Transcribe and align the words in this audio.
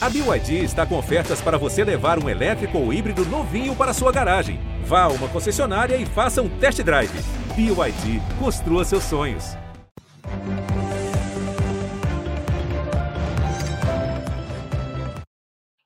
A 0.00 0.08
BYD 0.08 0.62
está 0.62 0.86
com 0.86 0.96
ofertas 0.96 1.40
para 1.40 1.58
você 1.58 1.82
levar 1.82 2.22
um 2.22 2.28
elétrico 2.28 2.78
ou 2.78 2.92
híbrido 2.92 3.24
novinho 3.24 3.74
para 3.74 3.92
sua 3.92 4.12
garagem. 4.12 4.60
Vá 4.84 5.02
a 5.02 5.08
uma 5.08 5.28
concessionária 5.28 5.96
e 5.96 6.06
faça 6.06 6.40
um 6.40 6.48
test 6.60 6.80
drive. 6.84 7.10
BYD, 7.56 8.22
construa 8.38 8.84
seus 8.84 9.02
sonhos. 9.02 9.56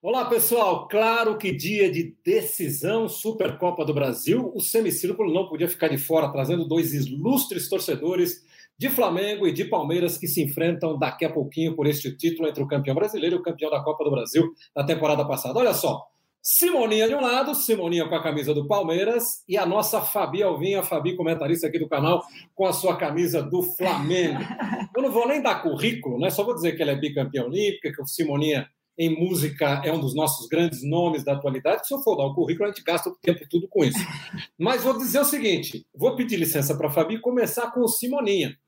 Olá, 0.03 0.27
pessoal. 0.27 0.89
Claro 0.89 1.39
que 1.39 1.51
dia 1.51 1.91
de 1.91 2.15
decisão 2.23 3.09
Supercopa 3.09 3.83
do 3.83 3.95
Brasil, 3.95 4.53
o 4.55 4.61
semicírculo 4.61 5.33
não 5.33 5.49
podia 5.49 5.69
ficar 5.69 5.89
de 5.89 5.97
fora, 5.97 6.31
trazendo 6.31 6.69
dois 6.69 6.93
ilustres 6.93 7.67
torcedores 7.67 8.45
de 8.83 8.91
Flamengo 8.91 9.47
e 9.47 9.53
de 9.53 9.65
Palmeiras 9.65 10.19
que 10.19 10.27
se 10.27 10.43
enfrentam 10.43 10.99
daqui 10.99 11.25
a 11.25 11.33
pouquinho 11.33 11.77
por 11.77 11.87
este 11.87 12.17
título 12.17 12.49
entre 12.49 12.65
o 12.65 12.67
campeão 12.67 12.97
brasileiro 12.97 13.37
e 13.37 13.39
o 13.39 13.43
campeão 13.43 13.71
da 13.71 13.81
Copa 13.81 14.03
do 14.03 14.11
Brasil 14.11 14.43
da 14.75 14.83
temporada 14.83 15.25
passada. 15.25 15.57
Olha 15.57 15.73
só, 15.73 16.05
Simoninha 16.43 17.07
de 17.07 17.15
um 17.15 17.21
lado, 17.21 17.55
Simoninha 17.55 18.09
com 18.09 18.17
a 18.17 18.21
camisa 18.21 18.53
do 18.53 18.67
Palmeiras 18.67 19.45
e 19.49 19.57
a 19.57 19.65
nossa 19.65 20.01
Fabi 20.01 20.43
Alvinha, 20.43 20.83
Fabi 20.83 21.15
comentarista 21.15 21.69
aqui 21.69 21.79
do 21.79 21.89
canal, 21.89 22.25
com 22.57 22.67
a 22.67 22.73
sua 22.73 22.97
camisa 22.97 23.41
do 23.41 23.63
Flamengo. 23.63 24.41
Eu 24.97 25.03
não 25.05 25.13
vou 25.13 25.29
nem 25.29 25.41
dar 25.41 25.63
currículo, 25.63 26.19
né? 26.19 26.29
Só 26.31 26.43
vou 26.43 26.53
dizer 26.53 26.73
que 26.73 26.83
ela 26.83 26.91
é 26.91 26.97
bicampeã 26.97 27.45
olímpica, 27.45 27.93
que 27.93 28.03
o 28.03 28.07
Simoninha 28.07 28.67
em 28.99 29.17
música 29.17 29.81
é 29.85 29.93
um 29.93 30.01
dos 30.01 30.13
nossos 30.13 30.49
grandes 30.49 30.83
nomes 30.83 31.25
da 31.25 31.35
atualidade. 31.35 31.87
Se 31.87 31.95
eu 31.95 32.01
for 32.01 32.17
dar 32.17 32.25
o 32.25 32.35
currículo, 32.35 32.69
a 32.69 32.73
gente 32.73 32.83
gasta 32.83 33.09
o 33.09 33.15
tempo 33.23 33.47
tudo 33.49 33.69
com 33.69 33.85
isso. 33.85 33.99
Mas 34.59 34.83
vou 34.83 34.99
dizer 34.99 35.21
o 35.21 35.25
seguinte: 35.25 35.87
vou 35.95 36.17
pedir 36.17 36.37
licença 36.37 36.77
para 36.77 36.89
a 36.89 36.91
Fabi 36.91 37.21
começar 37.21 37.71
com 37.71 37.83
o 37.83 37.89
Simoninha. 37.89 38.59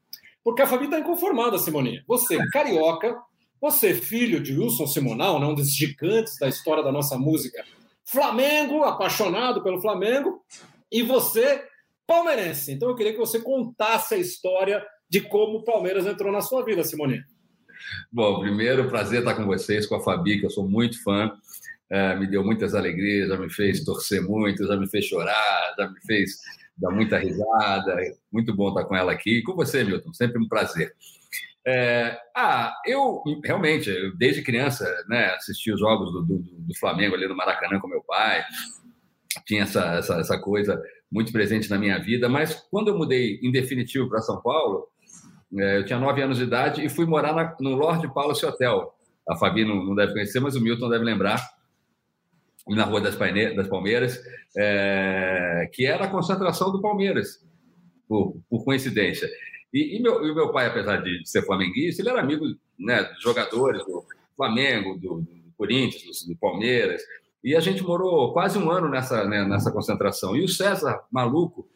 Porque 0.45 0.63
a 0.63 0.67
Fabi 0.67 0.85
está 0.85 1.01
inconformada, 1.01 1.59
Simoninha. 1.59 2.05
Você, 2.07 2.39
carioca, 2.51 3.17
você, 3.61 3.95
filho 3.95 4.41
de 4.41 4.57
Wilson 4.57 4.87
Simonal, 4.87 5.41
né, 5.41 5.47
um 5.47 5.55
dos 5.55 5.75
gigantes 5.75 6.39
da 6.39 6.47
história 6.49 6.85
da 6.85 6.93
nossa 6.93 7.17
música, 7.17 7.65
Flamengo, 8.05 8.85
apaixonado 8.85 9.63
pelo 9.63 9.81
Flamengo, 9.81 10.45
e 10.93 11.03
você, 11.03 11.65
palmeirense. 12.07 12.73
Então 12.73 12.91
eu 12.91 12.95
queria 12.95 13.13
que 13.13 13.19
você 13.19 13.41
contasse 13.41 14.15
a 14.15 14.19
história 14.19 14.85
de 15.09 15.23
como 15.23 15.59
o 15.59 15.65
Palmeiras 15.65 16.07
entrou 16.07 16.31
na 16.31 16.43
sua 16.43 16.63
vida, 16.63 16.85
Simoninha. 16.85 17.25
Bom, 18.13 18.41
primeiro, 18.41 18.89
prazer 18.89 19.21
estar 19.21 19.35
com 19.35 19.47
vocês, 19.47 19.87
com 19.87 19.95
a 19.95 20.01
Fabi, 20.01 20.41
que 20.41 20.47
eu 20.47 20.51
sou 20.51 20.69
muito 20.69 21.03
fã. 21.03 21.33
É, 21.91 22.17
me 22.17 22.27
deu 22.27 22.43
muitas 22.43 22.75
alegrias, 22.75 23.29
já 23.29 23.37
me 23.37 23.51
fez 23.51 23.85
torcer 23.85 24.23
muito, 24.23 24.67
já 24.67 24.77
me 24.77 24.89
fez 24.89 25.05
chorar, 25.05 25.75
já 25.79 25.89
me 25.89 26.01
fez 26.07 26.39
dá 26.77 26.91
muita 26.91 27.19
risada. 27.19 27.97
Muito 28.33 28.55
bom 28.55 28.69
estar 28.69 28.85
com 28.85 28.97
ela 28.97 29.13
aqui. 29.13 29.39
E 29.39 29.43
com 29.43 29.55
você, 29.55 29.85
Milton, 29.85 30.13
sempre 30.13 30.41
um 30.41 30.49
prazer. 30.49 30.93
É, 31.67 32.19
ah, 32.37 32.75
eu 32.85 33.23
realmente, 33.43 33.91
desde 34.19 34.43
criança, 34.43 34.85
né, 35.09 35.31
assisti 35.31 35.73
os 35.73 35.81
jogos 35.81 36.13
do, 36.13 36.23
do, 36.23 36.39
do, 36.39 36.79
Flamengo 36.79 37.15
ali 37.15 37.27
no 37.27 37.37
Maracanã 37.37 37.81
com 37.81 37.89
meu 37.89 38.03
pai. 38.03 38.45
Tinha 39.47 39.63
essa, 39.63 39.95
essa, 39.95 40.15
essa 40.21 40.39
coisa 40.39 40.81
muito 41.11 41.33
presente 41.33 41.71
na 41.71 41.79
minha 41.79 41.99
vida, 41.99 42.29
mas 42.29 42.55
quando 42.71 42.89
eu 42.89 42.99
mudei 42.99 43.39
em 43.43 43.51
definitivo 43.51 44.09
para 44.09 44.21
São 44.21 44.43
Paulo, 44.43 44.87
é, 45.57 45.79
eu 45.79 45.85
tinha 45.87 45.99
nove 45.99 46.21
anos 46.21 46.37
de 46.37 46.45
idade 46.45 46.85
e 46.85 46.89
fui 46.91 47.07
morar 47.07 47.33
na, 47.33 47.57
no 47.61 47.71
Lord 47.71 48.13
Palace 48.13 48.45
Hotel. 48.45 48.93
A 49.27 49.37
Fabi 49.37 49.65
não, 49.65 49.83
não 49.83 49.95
deve 49.95 50.13
conhecer, 50.13 50.41
mas 50.41 50.55
o 50.55 50.61
Milton 50.61 50.91
deve 50.91 51.05
lembrar 51.05 51.41
na 52.69 52.85
Rua 52.85 53.01
das, 53.01 53.17
das 53.17 53.69
Palmeiras, 53.69 54.21
é, 54.57 55.69
que 55.73 55.87
era 55.87 56.05
a 56.05 56.11
concentração 56.11 56.73
do 56.73 56.81
Palmeiras, 56.81 57.45
por, 58.09 58.37
por 58.49 58.65
coincidência. 58.65 59.29
E, 59.73 59.97
e, 59.97 60.03
meu, 60.03 60.25
e, 60.25 60.35
meu, 60.35 60.53
pai, 60.53 60.67
apesar 60.67 60.99
de 60.99 61.23
ser 61.29 61.43
flamenguista, 61.43 62.01
ele 62.01 62.11
era 62.11 62.21
amigo 62.21 62.45
né, 62.79 63.03
dos 63.03 63.23
jogadores 63.23 63.85
do 63.85 64.05
Flamengo, 64.37 64.97
do, 64.97 65.21
do 65.21 65.53
Corinthians, 65.57 66.23
do, 66.23 66.33
do, 66.33 66.39
Palmeiras. 66.39 67.03
E 67.43 67.55
a 67.55 67.61
gente 67.61 67.83
morou 67.83 68.33
quase 68.33 68.59
um 68.59 68.71
ano 68.71 68.89
nessa, 68.89 69.25
né, 69.25 69.45
nessa 69.45 69.71
concentração. 69.73 70.37
E 70.37 70.45
o 70.45 70.49
César 70.49 71.01
Maluco 71.11 71.69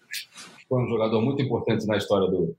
foi 0.68 0.82
um 0.82 0.88
jogador 0.88 1.20
muito 1.20 1.42
importante 1.42 1.86
na 1.86 1.96
história 1.96 2.28
do, 2.28 2.56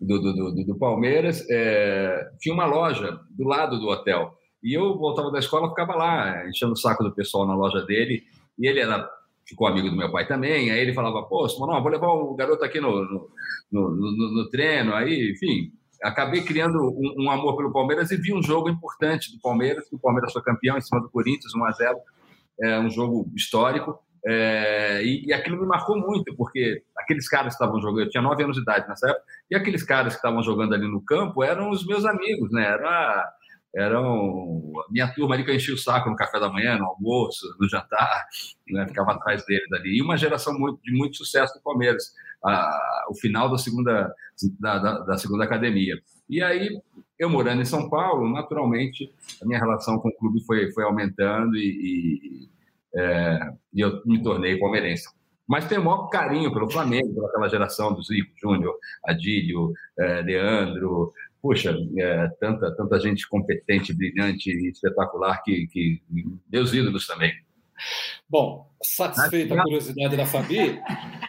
do, 0.00 0.20
do, 0.20 0.64
do 0.64 0.74
Palmeiras. 0.76 1.46
É, 1.48 2.30
tinha 2.38 2.54
uma 2.54 2.66
loja 2.66 3.20
do 3.30 3.44
lado 3.44 3.78
do 3.78 3.88
hotel. 3.88 4.36
E 4.62 4.74
eu 4.74 4.96
voltava 4.96 5.30
da 5.30 5.38
escola, 5.38 5.68
ficava 5.68 5.94
lá, 5.94 6.48
enchendo 6.48 6.72
o 6.72 6.76
saco 6.76 7.02
do 7.02 7.12
pessoal 7.12 7.46
na 7.46 7.54
loja 7.54 7.84
dele. 7.84 8.22
E 8.58 8.66
ele 8.66 8.80
era, 8.80 9.08
ficou 9.44 9.66
amigo 9.66 9.90
do 9.90 9.96
meu 9.96 10.10
pai 10.10 10.26
também. 10.26 10.70
Aí 10.70 10.78
ele 10.78 10.94
falava: 10.94 11.22
Pô, 11.24 11.46
não, 11.66 11.82
vou 11.82 11.90
levar 11.90 12.08
o 12.08 12.34
garoto 12.34 12.64
aqui 12.64 12.80
no, 12.80 13.04
no, 13.04 13.30
no, 13.70 13.90
no, 13.90 14.34
no 14.34 14.50
treino. 14.50 14.94
Aí, 14.94 15.32
enfim, 15.32 15.72
acabei 16.02 16.42
criando 16.42 16.78
um, 16.78 17.24
um, 17.24 17.30
amor 17.30 17.56
pelo 17.56 17.72
Palmeiras 17.72 18.10
e 18.10 18.16
vi 18.16 18.32
um 18.32 18.42
jogo 18.42 18.68
importante 18.68 19.32
do 19.32 19.40
Palmeiras, 19.40 19.88
que 19.88 19.96
o 19.96 19.98
Palmeiras 19.98 20.32
foi 20.32 20.42
campeão 20.42 20.76
em 20.76 20.80
cima 20.80 21.00
do 21.00 21.10
Corinthians, 21.10 21.54
1 21.54 21.64
a 21.64 21.70
0 21.72 21.98
É 22.60 22.78
um 22.78 22.90
jogo 22.90 23.30
histórico. 23.34 23.98
É, 24.24 25.02
e, 25.02 25.26
e, 25.26 25.32
aquilo 25.32 25.60
me 25.60 25.66
marcou 25.66 25.98
muito, 25.98 26.34
porque 26.36 26.84
aqueles 26.96 27.28
caras 27.28 27.56
que 27.56 27.62
estavam 27.62 27.80
jogando, 27.80 28.06
eu 28.06 28.10
tinha 28.10 28.22
nove 28.22 28.44
anos 28.44 28.54
de 28.54 28.62
idade 28.62 28.88
nessa 28.88 29.10
época, 29.10 29.24
e 29.50 29.56
aqueles 29.56 29.82
caras 29.82 30.12
que 30.12 30.18
estavam 30.20 30.40
jogando 30.44 30.74
ali 30.74 30.86
no 30.86 31.00
campo 31.00 31.42
eram 31.42 31.70
os 31.70 31.84
meus 31.84 32.04
amigos, 32.04 32.52
né? 32.52 32.64
Era 32.64 33.28
eram 33.74 34.72
a 34.86 34.92
minha 34.92 35.08
turma 35.14 35.34
ali 35.34 35.44
que 35.44 35.50
eu 35.50 35.54
enchia 35.54 35.74
o 35.74 35.78
saco 35.78 36.10
no 36.10 36.16
café 36.16 36.38
da 36.38 36.50
manhã, 36.50 36.76
no 36.76 36.86
almoço, 36.86 37.46
no 37.58 37.68
jantar, 37.68 38.26
né? 38.68 38.86
ficava 38.86 39.12
atrás 39.12 39.44
deles 39.46 39.70
ali. 39.72 39.98
E 39.98 40.02
uma 40.02 40.16
geração 40.16 40.58
muito, 40.58 40.80
de 40.82 40.92
muito 40.92 41.16
sucesso 41.16 41.54
do 41.54 41.62
Palmeiras, 41.62 42.12
a, 42.44 43.06
o 43.08 43.14
final 43.14 43.50
da 43.50 43.56
segunda, 43.56 44.14
da, 44.60 44.78
da, 44.78 44.98
da, 45.00 45.18
segunda 45.18 45.44
academia. 45.44 45.98
E 46.28 46.42
aí, 46.42 46.80
eu 47.18 47.30
morando 47.30 47.62
em 47.62 47.66
São 47.66 47.88
Paulo, 47.88 48.28
naturalmente, 48.30 49.12
a 49.40 49.46
minha 49.46 49.58
relação 49.58 49.98
com 49.98 50.08
o 50.08 50.16
clube 50.16 50.44
foi, 50.44 50.70
foi 50.72 50.84
aumentando 50.84 51.56
e, 51.56 51.60
e, 52.44 52.48
é, 52.94 53.52
e 53.72 53.80
eu 53.80 54.02
me 54.04 54.22
tornei 54.22 54.58
palmeirense 54.58 55.08
mas 55.52 55.66
tenho 55.66 55.82
o 55.82 55.84
maior 55.84 56.08
carinho 56.08 56.50
pelo 56.50 56.70
Flamengo, 56.70 57.14
pelaquela 57.14 57.48
geração 57.48 57.92
do 57.92 58.02
Zico, 58.02 58.32
Júnior, 58.40 58.74
Adílio, 59.04 59.72
é, 59.98 60.22
Leandro, 60.22 61.12
puxa, 61.42 61.76
é, 61.98 62.28
tanta, 62.40 62.74
tanta 62.76 63.00
gente 63.00 63.28
competente, 63.28 63.92
brilhante 63.92 64.48
e 64.48 64.70
espetacular 64.70 65.42
que, 65.42 65.66
que 65.66 66.00
meus 66.50 66.72
ídolos 66.72 67.06
também. 67.06 67.32
Bom, 68.30 68.70
satisfeita 68.80 69.54
a 69.54 69.62
curiosidade 69.62 70.16
da 70.16 70.24
Fabi. 70.24 70.80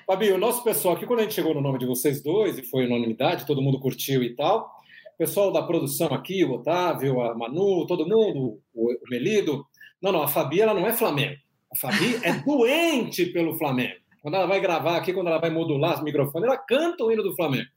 Fabi, 0.06 0.32
o 0.32 0.38
nosso 0.38 0.64
pessoal 0.64 0.96
aqui, 0.96 1.08
quando 1.08 1.22
a 1.22 1.24
gente 1.24 1.34
chegou 1.34 1.56
no 1.56 1.62
nome 1.62 1.80
de 1.80 1.88
vocês 1.88 2.22
dois, 2.22 2.60
e 2.60 2.64
foi 2.64 2.86
unanimidade, 2.86 3.48
todo 3.48 3.62
mundo 3.62 3.80
curtiu 3.80 4.22
e 4.22 4.36
tal, 4.36 4.72
o 5.16 5.18
pessoal 5.18 5.52
da 5.52 5.64
produção 5.64 6.14
aqui, 6.14 6.46
o 6.46 6.54
Otávio, 6.54 7.20
a 7.22 7.36
Manu, 7.36 7.88
todo 7.88 8.08
mundo, 8.08 8.60
o 8.74 8.96
Melido, 9.10 9.66
não, 10.00 10.12
não, 10.12 10.22
a 10.22 10.28
Fabi 10.28 10.62
ela 10.62 10.74
não 10.74 10.86
é 10.86 10.94
Flamengo. 10.94 11.42
A 11.72 11.76
Fabi 11.76 12.20
é 12.24 12.34
doente 12.34 13.26
pelo 13.28 13.58
Flamengo. 13.58 13.96
Quando 14.22 14.36
ela 14.36 14.46
vai 14.46 14.62
gravar 14.62 14.98
aqui, 14.98 15.12
quando 15.12 15.28
ela 15.28 15.40
vai 15.40 15.50
modular 15.50 15.96
os 15.96 16.04
microfones, 16.04 16.48
ela 16.48 16.58
canta 16.58 17.04
o 17.04 17.12
hino 17.12 17.24
do 17.24 17.36
Flamengo. 17.36 17.68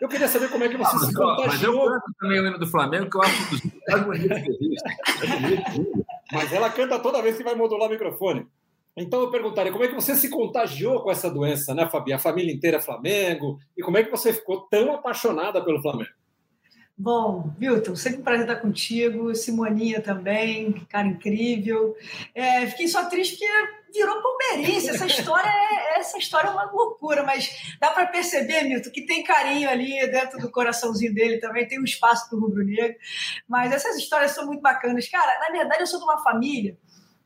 Eu 0.00 0.08
queria 0.08 0.28
saber 0.28 0.48
como 0.50 0.64
é 0.64 0.68
que 0.68 0.76
você 0.76 0.96
ah, 0.96 0.98
se 0.98 1.14
contagiou. 1.14 1.46
Mas 1.46 1.62
eu 1.62 1.74
canto 1.74 2.14
também 2.18 2.40
o 2.40 2.46
hino 2.46 2.58
do 2.58 2.66
Flamengo, 2.66 3.10
que 3.10 3.16
eu 3.16 3.22
acho 3.22 3.50
dos 3.50 3.62
mais 3.88 4.04
bonitos 4.04 4.38
que. 4.38 4.54
Mas 6.32 6.52
ela 6.52 6.70
canta 6.70 6.98
toda 6.98 7.20
vez 7.20 7.36
que 7.36 7.44
vai 7.44 7.54
modular 7.54 7.88
o 7.88 7.92
microfone. 7.92 8.46
Então 8.96 9.20
eu 9.20 9.30
perguntaria 9.30 9.70
como 9.70 9.84
é 9.84 9.88
que 9.88 9.94
você 9.94 10.14
se 10.14 10.28
contagiou 10.28 11.00
com 11.00 11.10
essa 11.10 11.30
doença, 11.30 11.74
né, 11.74 11.88
Fabi? 11.88 12.12
A 12.12 12.18
família 12.18 12.52
inteira 12.52 12.78
é 12.78 12.80
Flamengo. 12.80 13.58
E 13.76 13.82
como 13.82 13.98
é 13.98 14.02
que 14.02 14.10
você 14.10 14.32
ficou 14.32 14.62
tão 14.62 14.94
apaixonada 14.94 15.62
pelo 15.62 15.82
Flamengo? 15.82 16.10
Bom, 16.96 17.50
Milton, 17.58 17.96
sempre 17.96 18.20
um 18.20 18.24
prazer 18.24 18.46
estar 18.46 18.60
contigo. 18.60 19.34
Simoninha 19.34 20.00
também, 20.00 20.72
cara 20.88 21.06
incrível. 21.06 21.96
É, 22.34 22.66
fiquei 22.66 22.88
só 22.88 23.08
triste 23.08 23.38
porque 23.38 23.50
virou 23.92 24.22
palmeirense. 24.22 24.90
Essa 24.90 25.06
história 25.06 25.48
é, 25.48 25.98
essa 25.98 26.18
história 26.18 26.48
é 26.48 26.50
uma 26.50 26.70
loucura, 26.70 27.22
mas 27.22 27.74
dá 27.80 27.90
para 27.90 28.06
perceber, 28.06 28.62
Milton, 28.62 28.90
que 28.90 29.06
tem 29.06 29.22
carinho 29.22 29.68
ali 29.68 29.90
dentro 30.10 30.38
do 30.38 30.50
coraçãozinho 30.50 31.14
dele 31.14 31.38
também, 31.38 31.66
tem 31.66 31.80
um 31.80 31.84
espaço 31.84 32.28
para 32.28 32.38
o 32.38 32.40
rubro-negro. 32.40 32.96
Mas 33.48 33.72
essas 33.72 33.96
histórias 33.96 34.32
são 34.32 34.46
muito 34.46 34.60
bacanas. 34.60 35.08
Cara, 35.08 35.38
na 35.40 35.50
verdade, 35.50 35.82
eu 35.82 35.86
sou 35.86 35.98
de 35.98 36.04
uma 36.04 36.22
família 36.22 36.76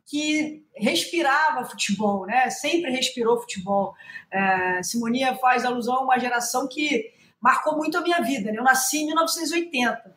que 0.06 0.64
respirava 0.74 1.64
futebol, 1.64 2.26
né? 2.26 2.50
Sempre 2.50 2.90
respirou 2.90 3.40
futebol. 3.40 3.94
É, 4.30 4.82
Simonia 4.82 5.34
faz 5.36 5.64
alusão 5.64 5.94
a 5.94 6.02
uma 6.02 6.18
geração 6.18 6.68
que 6.68 7.12
marcou 7.40 7.76
muito 7.76 7.96
a 7.96 8.00
minha 8.00 8.20
vida. 8.20 8.52
Né? 8.52 8.58
Eu 8.58 8.64
nasci 8.64 8.98
em 8.98 9.06
1980 9.06 10.14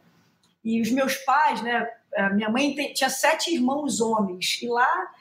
e 0.64 0.82
os 0.82 0.92
meus 0.92 1.16
pais, 1.18 1.62
né? 1.62 1.88
É, 2.14 2.30
minha 2.34 2.50
mãe 2.50 2.74
tinha 2.94 3.10
sete 3.10 3.54
irmãos 3.54 4.02
homens 4.02 4.60
e 4.62 4.68
lá 4.68 5.12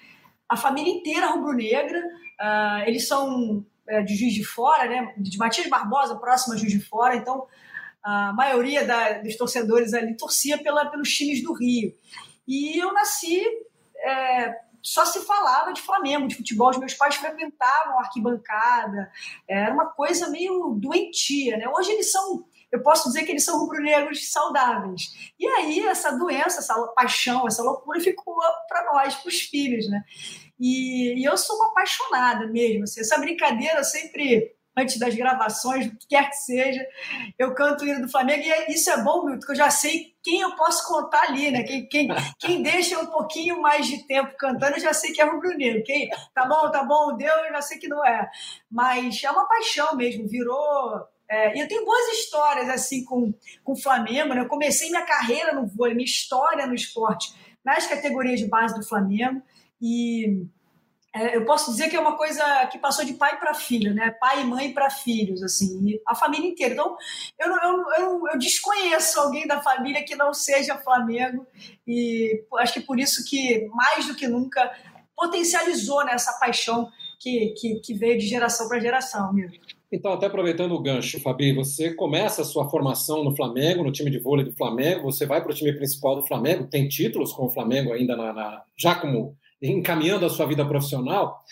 a 0.48 0.56
família 0.56 0.92
inteira 0.92 1.26
rubro-negra. 1.26 1.98
Uh, 2.40 2.88
eles 2.88 3.06
são 3.08 3.64
é, 3.88 4.02
de 4.02 4.16
Juiz 4.16 4.34
de 4.34 4.44
Fora, 4.44 4.88
né? 4.88 5.14
De 5.16 5.38
Matias 5.38 5.68
Barbosa, 5.68 6.16
próxima 6.16 6.54
a 6.54 6.58
Juiz 6.58 6.72
de 6.72 6.80
Fora. 6.80 7.16
Então, 7.16 7.46
a 8.02 8.32
maioria 8.32 8.84
da, 8.84 9.14
dos 9.18 9.36
torcedores 9.36 9.94
ali 9.94 10.16
torcia 10.16 10.58
pela, 10.58 10.86
pelos 10.86 11.12
times 11.12 11.42
do 11.42 11.52
Rio. 11.52 11.94
E 12.46 12.78
eu 12.78 12.92
nasci, 12.92 13.42
é, 13.98 14.54
só 14.82 15.04
se 15.04 15.20
falava 15.20 15.72
de 15.72 15.82
Flamengo, 15.82 16.28
de 16.28 16.36
futebol. 16.36 16.70
Os 16.70 16.78
meus 16.78 16.94
pais 16.94 17.16
frequentavam 17.16 17.98
a 17.98 18.02
arquibancada. 18.02 19.10
Era 19.48 19.72
uma 19.72 19.86
coisa 19.86 20.28
meio 20.30 20.76
doentia, 20.80 21.56
né? 21.56 21.68
Hoje 21.68 21.90
eles 21.92 22.10
são 22.10 22.44
eu 22.72 22.82
posso 22.82 23.08
dizer 23.08 23.24
que 23.24 23.30
eles 23.30 23.44
são 23.44 23.58
rubro-negros 23.58 24.30
saudáveis. 24.30 25.02
E 25.38 25.46
aí 25.46 25.80
essa 25.86 26.12
doença, 26.12 26.58
essa 26.58 26.74
paixão, 26.88 27.46
essa 27.46 27.62
loucura 27.62 28.00
ficou 28.00 28.36
para 28.68 28.84
nós, 28.92 29.14
para 29.14 29.28
os 29.28 29.40
filhos, 29.40 29.88
né? 29.88 30.02
E, 30.58 31.20
e, 31.20 31.24
eu 31.24 31.36
sou 31.36 31.56
uma 31.56 31.68
apaixonada 31.68 32.46
mesmo. 32.46 32.84
Assim, 32.84 33.00
essa 33.00 33.18
brincadeira 33.18 33.84
sempre 33.84 34.56
antes 34.78 34.98
das 34.98 35.14
gravações, 35.14 35.86
o 35.86 35.96
que 35.96 36.06
quer 36.08 36.28
que 36.28 36.36
seja, 36.36 36.86
eu 37.38 37.54
canto 37.54 37.82
o 37.82 37.88
hino 37.88 38.02
do 38.02 38.10
Flamengo, 38.10 38.42
e 38.44 38.74
isso 38.74 38.90
é 38.90 39.02
bom, 39.02 39.24
Milton, 39.24 39.38
porque 39.38 39.52
eu 39.52 39.56
já 39.56 39.70
sei 39.70 40.14
quem 40.22 40.40
eu 40.42 40.54
posso 40.54 40.86
contar 40.86 41.22
ali, 41.22 41.50
né? 41.50 41.62
Quem, 41.62 41.88
quem, 41.88 42.08
quem 42.38 42.62
deixa 42.62 43.00
um 43.00 43.06
pouquinho 43.06 43.60
mais 43.62 43.86
de 43.86 44.06
tempo 44.06 44.36
cantando, 44.36 44.76
eu 44.76 44.80
já 44.80 44.92
sei 44.92 45.12
que 45.12 45.22
é 45.22 45.24
rubro-negro. 45.24 45.82
Quem, 45.82 46.10
tá 46.34 46.44
bom, 46.44 46.70
tá 46.70 46.84
bom, 46.84 47.16
deu, 47.16 47.32
eu 47.32 47.52
já 47.52 47.62
sei 47.62 47.78
que 47.78 47.88
não 47.88 48.04
é. 48.04 48.28
Mas 48.70 49.22
é 49.24 49.30
uma 49.30 49.48
paixão 49.48 49.96
mesmo, 49.96 50.28
virou... 50.28 51.08
É, 51.28 51.60
eu 51.60 51.66
tenho 51.66 51.84
boas 51.84 52.06
histórias 52.18 52.68
assim 52.68 53.04
com, 53.04 53.34
com 53.64 53.72
o 53.72 53.80
Flamengo, 53.80 54.34
né? 54.34 54.40
Eu 54.40 54.48
comecei 54.48 54.90
minha 54.90 55.04
carreira 55.04 55.52
no 55.52 55.66
vôlei, 55.66 55.94
minha 55.94 56.04
história 56.04 56.66
no 56.66 56.74
esporte, 56.74 57.34
nas 57.64 57.86
categorias 57.86 58.38
de 58.38 58.46
base 58.46 58.74
do 58.74 58.86
Flamengo, 58.86 59.42
e 59.80 60.46
é, 61.16 61.34
eu 61.34 61.46
posso 61.46 61.70
dizer 61.70 61.88
que 61.88 61.96
é 61.96 62.00
uma 62.00 62.16
coisa 62.16 62.66
que 62.66 62.78
passou 62.78 63.02
de 63.02 63.14
pai 63.14 63.38
para 63.38 63.54
filho, 63.54 63.94
né? 63.94 64.10
Pai 64.20 64.42
e 64.42 64.44
mãe 64.44 64.72
para 64.72 64.90
filhos, 64.90 65.42
assim, 65.42 65.98
a 66.06 66.14
família 66.14 66.50
inteira. 66.50 66.74
Então, 66.74 66.94
eu, 67.38 67.48
eu, 67.48 67.84
eu, 67.98 68.28
eu, 68.32 68.38
desconheço 68.38 69.18
alguém 69.18 69.46
da 69.46 69.62
família 69.62 70.04
que 70.04 70.14
não 70.14 70.34
seja 70.34 70.76
Flamengo 70.76 71.46
e 71.86 72.44
acho 72.58 72.74
que 72.74 72.80
por 72.80 73.00
isso 73.00 73.24
que, 73.24 73.66
mais 73.68 74.06
do 74.06 74.14
que 74.14 74.28
nunca, 74.28 74.70
potencializou 75.16 76.04
né, 76.04 76.14
paixão 76.38 76.90
que, 77.18 77.54
que, 77.58 77.80
que, 77.80 77.94
veio 77.94 78.18
de 78.18 78.26
geração 78.26 78.68
para 78.68 78.78
geração 78.78 79.32
mesmo. 79.32 79.58
Então, 79.96 80.12
até 80.12 80.26
aproveitando 80.26 80.72
o 80.72 80.78
gancho, 80.78 81.18
Fabi, 81.22 81.54
você 81.54 81.94
começa 81.94 82.42
a 82.42 82.44
sua 82.44 82.68
formação 82.68 83.24
no 83.24 83.34
Flamengo, 83.34 83.82
no 83.82 83.90
time 83.90 84.10
de 84.10 84.18
vôlei 84.18 84.44
do 84.44 84.52
Flamengo, 84.52 85.10
você 85.10 85.24
vai 85.24 85.42
para 85.42 85.50
o 85.50 85.54
time 85.54 85.72
principal 85.72 86.16
do 86.16 86.26
Flamengo, 86.26 86.66
tem 86.66 86.86
títulos 86.86 87.32
com 87.32 87.46
o 87.46 87.50
Flamengo 87.50 87.94
ainda 87.94 88.14
na, 88.14 88.30
na 88.30 88.62
já 88.76 88.94
como 88.94 89.34
encaminhando 89.62 90.26
a 90.26 90.28
sua 90.28 90.44
vida 90.44 90.66
profissional. 90.66 91.42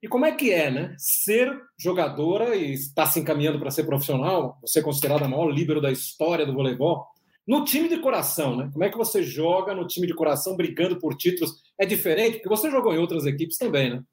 E 0.00 0.06
como 0.06 0.24
é 0.24 0.30
que 0.30 0.52
é, 0.52 0.70
né? 0.70 0.94
Ser 0.96 1.52
jogadora 1.76 2.54
e 2.54 2.72
estar 2.72 3.06
se 3.06 3.18
encaminhando 3.18 3.58
para 3.58 3.72
ser 3.72 3.82
profissional, 3.82 4.56
você 4.62 4.78
é 4.78 4.82
considerada 4.82 5.24
a 5.24 5.28
maior 5.28 5.50
líbero 5.50 5.80
da 5.80 5.90
história 5.90 6.46
do 6.46 6.54
voleibol, 6.54 7.04
no 7.44 7.64
time 7.64 7.88
de 7.88 7.98
coração, 7.98 8.54
né? 8.54 8.70
Como 8.72 8.84
é 8.84 8.90
que 8.90 8.96
você 8.96 9.24
joga 9.24 9.74
no 9.74 9.88
time 9.88 10.06
de 10.06 10.14
coração 10.14 10.56
brigando 10.56 11.00
por 11.00 11.16
títulos? 11.16 11.50
É 11.76 11.84
diferente? 11.84 12.34
Porque 12.34 12.48
você 12.48 12.70
jogou 12.70 12.94
em 12.94 12.98
outras 12.98 13.26
equipes 13.26 13.58
também, 13.58 13.90
né? 13.90 14.04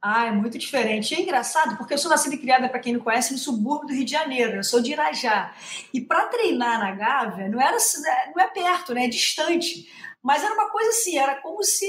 Ah, 0.00 0.26
é 0.26 0.30
muito 0.30 0.58
diferente. 0.58 1.14
É 1.14 1.20
engraçado 1.20 1.76
porque 1.76 1.94
eu 1.94 1.98
sou 1.98 2.10
nascida 2.10 2.34
e 2.34 2.38
criada, 2.38 2.68
para 2.68 2.78
quem 2.78 2.92
não 2.92 3.00
conhece, 3.00 3.32
no 3.32 3.38
subúrbio 3.38 3.88
do 3.88 3.94
Rio 3.94 4.04
de 4.04 4.12
Janeiro. 4.12 4.56
Eu 4.56 4.64
sou 4.64 4.80
de 4.80 4.92
Irajá. 4.92 5.54
E 5.92 6.00
para 6.00 6.26
treinar 6.26 6.78
na 6.78 6.92
Gávea, 6.92 7.48
não, 7.48 7.60
era, 7.60 7.76
não 8.34 8.42
é 8.42 8.48
perto, 8.48 8.94
né? 8.94 9.06
é 9.06 9.08
distante. 9.08 9.88
Mas 10.26 10.42
era 10.42 10.54
uma 10.54 10.68
coisa 10.70 10.90
assim, 10.90 11.16
era 11.16 11.36
como 11.36 11.62
se 11.62 11.86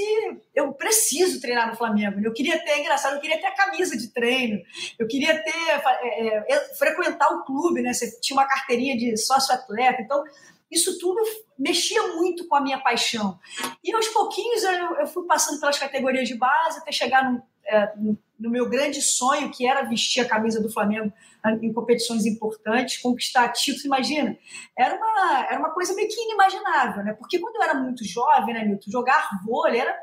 eu 0.54 0.72
preciso 0.72 1.40
treinar 1.40 1.68
no 1.68 1.76
Flamengo. 1.76 2.20
Eu 2.20 2.32
queria 2.32 2.56
ter, 2.62 2.70
é 2.70 2.80
engraçado, 2.80 3.16
eu 3.16 3.20
queria 3.20 3.40
ter 3.40 3.48
a 3.48 3.54
camisa 3.54 3.96
de 3.96 4.12
treino, 4.12 4.62
eu 4.96 5.08
queria 5.08 5.42
ter, 5.42 5.50
é, 5.50 6.54
é, 6.54 6.74
frequentar 6.76 7.28
o 7.32 7.44
clube, 7.44 7.82
né? 7.82 7.92
Você 7.92 8.20
tinha 8.20 8.36
uma 8.36 8.46
carteirinha 8.46 8.96
de 8.96 9.16
sócio-atleta, 9.16 10.02
então 10.02 10.22
isso 10.70 10.98
tudo 11.00 11.20
mexia 11.58 12.14
muito 12.14 12.46
com 12.46 12.54
a 12.54 12.60
minha 12.60 12.78
paixão. 12.78 13.40
E 13.82 13.92
aos 13.92 14.06
pouquinhos 14.06 14.62
eu, 14.62 15.00
eu 15.00 15.06
fui 15.08 15.26
passando 15.26 15.58
pelas 15.58 15.76
categorias 15.76 16.28
de 16.28 16.36
base 16.36 16.78
até 16.78 16.92
chegar 16.92 17.28
no, 17.28 17.42
é, 17.68 17.92
no 17.96 18.50
meu 18.50 18.68
grande 18.68 19.02
sonho, 19.02 19.50
que 19.50 19.66
era 19.66 19.82
vestir 19.82 20.20
a 20.20 20.28
camisa 20.28 20.62
do 20.62 20.72
Flamengo 20.72 21.12
em 21.60 21.72
competições 21.72 22.24
importantes, 22.26 22.98
conquistar 22.98 23.48
títulos, 23.48 23.84
imagina. 23.84 24.36
Era 24.76 24.94
uma, 24.94 25.46
era 25.46 25.58
uma 25.58 25.70
coisa 25.70 25.94
meio 25.94 26.08
que 26.08 26.20
inimaginável, 26.20 27.04
né? 27.04 27.12
Porque 27.14 27.38
quando 27.38 27.56
eu 27.56 27.62
era 27.62 27.74
muito 27.74 28.04
jovem, 28.04 28.54
né, 28.54 28.64
Milton, 28.64 28.90
jogar 28.90 29.28
vôlei 29.44 29.80
era 29.80 29.96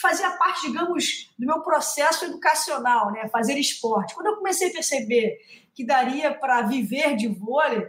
fazia 0.00 0.30
parte, 0.30 0.68
digamos, 0.68 1.32
do 1.36 1.46
meu 1.46 1.62
processo 1.62 2.24
educacional, 2.24 3.10
né? 3.12 3.28
Fazer 3.28 3.58
esporte. 3.58 4.14
Quando 4.14 4.28
eu 4.28 4.36
comecei 4.36 4.68
a 4.68 4.72
perceber 4.72 5.38
que 5.74 5.84
daria 5.84 6.32
para 6.32 6.62
viver 6.62 7.16
de 7.16 7.28
vôlei, 7.28 7.88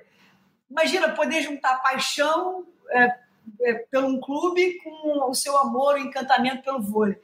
imagina 0.69 1.09
poder 1.09 1.41
juntar 1.41 1.81
paixão 1.81 2.65
é, 2.91 3.15
é, 3.61 3.73
pelo 3.91 4.07
um 4.07 4.19
clube 4.19 4.77
com 4.83 5.29
o 5.29 5.33
seu 5.33 5.57
amor, 5.57 5.95
o 5.95 5.99
encantamento 5.99 6.63
pelo 6.63 6.81
vôlei 6.81 7.17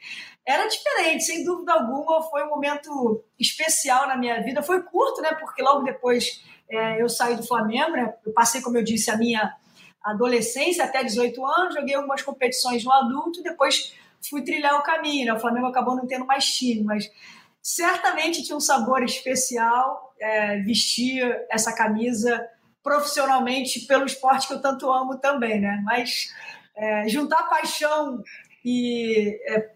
era 0.47 0.65
diferente, 0.65 1.25
sem 1.25 1.43
dúvida 1.43 1.73
alguma. 1.73 2.23
Foi 2.23 2.41
um 2.45 2.49
momento 2.49 3.21
especial 3.37 4.07
na 4.07 4.15
minha 4.15 4.41
vida. 4.41 4.63
Foi 4.63 4.81
curto, 4.81 5.21
né? 5.21 5.33
Porque 5.33 5.61
logo 5.61 5.83
depois 5.83 6.41
é, 6.71 7.01
eu 7.01 7.09
saí 7.09 7.35
do 7.35 7.45
Flamengo, 7.45 7.91
né? 7.91 8.13
Eu 8.25 8.31
passei, 8.31 8.61
como 8.61 8.77
eu 8.77 8.83
disse, 8.83 9.11
a 9.11 9.17
minha 9.17 9.53
adolescência 10.01 10.85
até 10.85 11.03
18 11.03 11.45
anos, 11.45 11.75
joguei 11.75 11.95
algumas 11.95 12.21
competições 12.21 12.85
no 12.85 12.93
adulto, 12.93 13.43
depois 13.43 13.93
fui 14.29 14.41
trilhar 14.41 14.79
o 14.79 14.83
caminho. 14.83 15.25
Né? 15.25 15.33
O 15.33 15.39
Flamengo 15.39 15.67
acabou 15.67 15.97
não 15.97 16.07
tendo 16.07 16.25
mais 16.25 16.45
time, 16.45 16.81
mas 16.81 17.11
certamente 17.61 18.41
tinha 18.41 18.55
um 18.55 18.61
sabor 18.61 19.03
especial 19.03 20.15
é, 20.17 20.59
vestir 20.59 21.21
essa 21.51 21.75
camisa 21.75 22.41
profissionalmente 22.87 23.81
pelo 23.81 24.05
esporte 24.05 24.47
que 24.47 24.53
eu 24.53 24.61
tanto 24.61 24.89
amo 24.89 25.17
também, 25.17 25.59
né? 25.59 25.81
Mas 25.83 26.33
é, 26.73 27.05
juntar 27.09 27.43
paixão 27.49 28.23
e 28.63 29.37
é, 29.45 29.71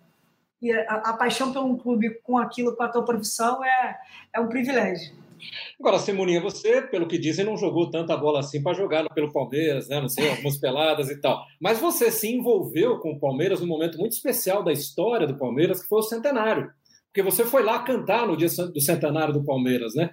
e 0.62 0.72
a, 0.72 0.94
a, 0.94 1.14
paixão 1.14 1.52
por 1.52 1.62
um 1.62 1.76
clube 1.76 2.22
com 2.24 2.38
aquilo, 2.38 2.74
com 2.74 2.84
a 2.84 2.88
tua 2.88 3.04
profissão, 3.04 3.66
é, 3.66 3.98
é 4.34 4.40
um 4.40 4.48
privilégio. 4.48 5.12
Agora, 5.78 6.00
Simoninha, 6.00 6.40
você, 6.40 6.84
pelo 6.84 7.08
que 7.08 7.18
dizem, 7.18 7.44
não 7.44 7.58
jogou 7.58 7.90
tanta 7.90 8.16
bola 8.16 8.40
assim 8.40 8.62
para 8.64 8.76
jogar 8.76 9.10
pelo 9.10 9.34
Palmeiras, 9.34 9.90
né? 9.90 10.00
Não 10.00 10.08
sei, 10.08 10.30
algumas 10.30 10.58
peladas 10.58 11.10
e 11.10 11.20
tal. 11.20 11.44
Mas 11.60 11.80
você 11.80 12.12
se 12.12 12.32
envolveu 12.32 13.00
com 13.00 13.12
o 13.12 13.20
Palmeiras 13.20 13.60
num 13.60 13.68
momento 13.68 13.98
muito 13.98 14.14
especial 14.14 14.64
da 14.64 14.72
história 14.72 15.28
do 15.28 15.38
Palmeiras, 15.38 15.82
que 15.82 15.90
foi 15.90 16.00
o 16.00 16.04
centenário. 16.04 16.72
Porque 17.08 17.24
você 17.24 17.44
foi 17.44 17.64
lá 17.64 17.80
cantar 17.80 18.26
no 18.26 18.38
dia 18.38 18.48
do 18.48 18.80
centenário 18.80 19.34
do 19.34 19.44
Palmeiras, 19.44 19.96
né? 19.96 20.12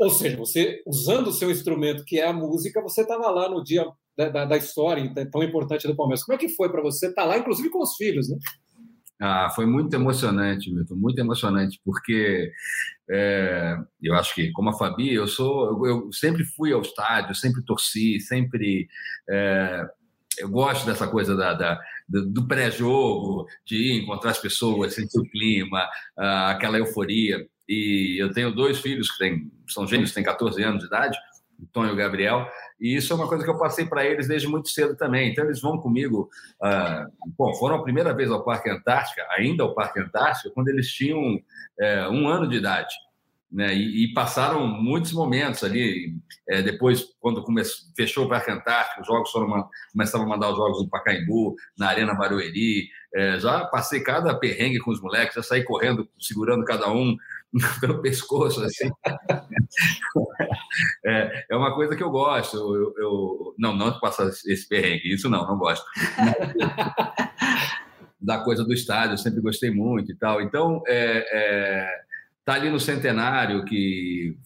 Ou 0.00 0.08
seja, 0.08 0.34
você, 0.34 0.82
usando 0.86 1.26
o 1.26 1.32
seu 1.32 1.50
instrumento, 1.50 2.06
que 2.06 2.18
é 2.18 2.26
a 2.26 2.32
música, 2.32 2.80
você 2.80 3.02
estava 3.02 3.30
lá 3.30 3.50
no 3.50 3.62
dia 3.62 3.84
da, 4.16 4.30
da, 4.30 4.44
da, 4.46 4.56
história 4.56 5.12
tão 5.30 5.42
importante 5.42 5.86
do 5.86 5.94
Palmeiras. 5.94 6.24
Como 6.24 6.34
é 6.34 6.38
que 6.38 6.48
foi 6.48 6.70
para 6.70 6.80
você 6.80 7.08
estar 7.08 7.22
tá 7.22 7.28
lá, 7.28 7.36
inclusive 7.36 7.68
com 7.68 7.82
os 7.82 7.96
filhos, 7.96 8.30
né? 8.30 8.38
Ah, 9.20 9.50
foi 9.54 9.66
muito 9.66 9.94
emocionante, 9.94 10.72
Milton, 10.72 10.94
muito 10.94 11.18
emocionante, 11.18 11.78
porque 11.84 12.50
é, 13.10 13.76
eu 14.02 14.14
acho 14.14 14.34
que, 14.34 14.50
como 14.52 14.70
a 14.70 14.72
Fabi, 14.72 15.12
eu 15.12 15.28
sou, 15.28 15.86
eu, 15.86 16.06
eu 16.06 16.12
sempre 16.14 16.44
fui 16.44 16.72
ao 16.72 16.80
estádio, 16.80 17.34
sempre 17.34 17.62
torci, 17.62 18.18
sempre 18.20 18.88
é, 19.28 19.86
eu 20.38 20.48
gosto 20.48 20.86
dessa 20.86 21.06
coisa 21.06 21.36
da, 21.36 21.52
da 21.52 21.78
do 22.08 22.48
pré-jogo, 22.48 23.46
de 23.64 23.76
ir 23.76 24.02
encontrar 24.02 24.30
as 24.30 24.38
pessoas, 24.38 24.94
sentir 24.94 25.20
o 25.20 25.30
clima, 25.30 25.86
aquela 26.16 26.78
euforia. 26.78 27.46
E 27.70 28.20
eu 28.20 28.32
tenho 28.32 28.52
dois 28.52 28.80
filhos 28.80 29.08
que 29.12 29.18
têm, 29.18 29.48
são 29.68 29.86
gêmeos, 29.86 30.12
têm 30.12 30.24
14 30.24 30.60
anos 30.60 30.80
de 30.80 30.86
idade, 30.86 31.16
o 31.56 31.66
Tom 31.66 31.86
e 31.86 31.92
o 31.92 31.94
Gabriel, 31.94 32.50
e 32.80 32.96
isso 32.96 33.12
é 33.12 33.16
uma 33.16 33.28
coisa 33.28 33.44
que 33.44 33.50
eu 33.50 33.58
passei 33.58 33.86
para 33.86 34.04
eles 34.04 34.26
desde 34.26 34.48
muito 34.48 34.70
cedo 34.70 34.96
também. 34.96 35.30
Então, 35.30 35.44
eles 35.44 35.60
vão 35.60 35.78
comigo. 35.78 36.28
Uh, 36.60 37.32
bom, 37.38 37.54
foram 37.54 37.76
a 37.76 37.82
primeira 37.82 38.12
vez 38.12 38.28
ao 38.28 38.42
Parque 38.42 38.68
Antártica, 38.68 39.24
ainda 39.36 39.62
ao 39.62 39.72
Parque 39.72 40.00
Antártica, 40.00 40.50
quando 40.52 40.68
eles 40.68 40.88
tinham 40.88 41.40
é, 41.78 42.08
um 42.08 42.26
ano 42.26 42.48
de 42.48 42.56
idade. 42.56 42.92
Né? 43.52 43.74
E, 43.74 44.04
e, 44.04 44.14
passaram 44.14 44.66
muitos 44.66 45.12
momentos 45.12 45.62
ali. 45.62 46.14
É, 46.48 46.62
depois, 46.62 47.04
quando 47.20 47.44
fechou 47.96 48.24
o 48.24 48.28
Parque 48.28 48.50
Antártico, 48.50 49.02
os 49.02 49.06
jogos 49.06 49.30
foram 49.30 49.46
uma, 49.46 49.68
começavam 49.92 50.26
a 50.26 50.30
mandar 50.30 50.50
os 50.50 50.56
jogos 50.56 50.82
no 50.82 50.88
Pacaembu, 50.88 51.54
na 51.76 51.88
Arena 51.88 52.14
Barueri. 52.14 52.88
É, 53.14 53.38
já 53.40 53.66
passei 53.66 54.00
cada 54.00 54.34
perrengue 54.34 54.78
com 54.78 54.90
os 54.90 55.02
moleques, 55.02 55.34
já 55.34 55.42
saí 55.42 55.64
correndo, 55.64 56.08
segurando 56.18 56.64
cada 56.64 56.90
um 56.90 57.16
pelo 57.80 58.00
pescoço, 58.00 58.62
assim. 58.62 58.90
É, 61.04 61.46
é 61.50 61.56
uma 61.56 61.74
coisa 61.74 61.96
que 61.96 62.02
eu 62.02 62.10
gosto. 62.10 62.56
Eu, 62.56 62.94
eu, 62.96 63.54
não, 63.58 63.74
não 63.74 63.98
passar 63.98 64.28
esse 64.28 64.68
perrengue, 64.68 65.12
isso 65.12 65.28
não, 65.28 65.46
não 65.46 65.58
gosto. 65.58 65.84
da 68.20 68.38
coisa 68.38 68.64
do 68.64 68.72
estádio, 68.72 69.14
eu 69.14 69.18
sempre 69.18 69.40
gostei 69.40 69.70
muito 69.70 70.12
e 70.12 70.16
tal. 70.16 70.40
Então, 70.40 70.82
é, 70.86 71.26
é, 71.32 72.02
tá 72.44 72.54
ali 72.54 72.70
no 72.70 72.78
centenário, 72.78 73.64
que 73.64 74.36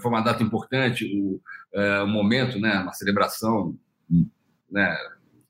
foi 0.00 0.10
uma 0.10 0.20
data 0.20 0.42
importante, 0.42 1.04
o, 1.04 1.40
é, 1.74 2.04
momento, 2.04 2.58
né, 2.58 2.80
uma 2.80 2.92
celebração, 2.92 3.76
né, 4.70 4.96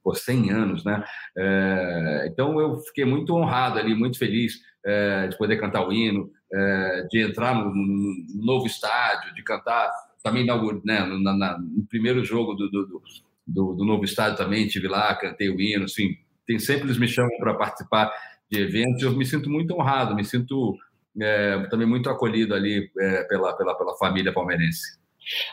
por 0.02 0.16
100 0.16 0.50
anos, 0.50 0.84
né? 0.84 1.04
É, 1.36 2.28
então 2.30 2.58
eu 2.60 2.78
fiquei 2.80 3.04
muito 3.04 3.34
honrado 3.34 3.78
ali, 3.78 3.94
muito 3.94 4.18
feliz 4.18 4.54
é, 4.84 5.28
de 5.28 5.36
poder 5.36 5.58
cantar 5.58 5.86
o 5.86 5.92
hino, 5.92 6.30
é, 6.52 7.06
de 7.10 7.20
entrar 7.22 7.54
no, 7.54 7.74
no, 7.74 8.44
novo 8.44 8.66
estádio, 8.66 9.34
de 9.34 9.42
cantar 9.42 9.90
também 10.22 10.44
né, 10.44 11.04
no, 11.04 11.18
na, 11.18 11.58
no 11.58 11.86
primeiro 11.88 12.24
jogo 12.24 12.54
do, 12.54 12.70
do, 12.70 13.02
do, 13.46 13.74
do, 13.74 13.84
novo 13.84 14.04
estádio 14.04 14.36
também 14.36 14.66
tive 14.66 14.88
lá, 14.88 15.14
cantei 15.14 15.48
o 15.48 15.60
hino, 15.60 15.84
assim, 15.84 16.16
tem 16.46 16.58
sempre 16.58 16.84
eles 16.84 16.98
me 16.98 17.08
chamam 17.08 17.36
para 17.38 17.54
participar 17.54 18.12
de 18.50 18.60
eventos, 18.60 19.02
eu 19.02 19.16
me 19.16 19.24
sinto 19.24 19.48
muito 19.48 19.74
honrado, 19.74 20.14
me 20.14 20.24
sinto 20.24 20.76
é, 21.20 21.66
também 21.70 21.86
muito 21.86 22.10
acolhido 22.10 22.54
ali 22.54 22.90
é, 22.98 23.24
pela, 23.24 23.56
pela, 23.56 23.74
pela 23.76 23.96
família 23.96 24.32
palmeirense. 24.32 24.98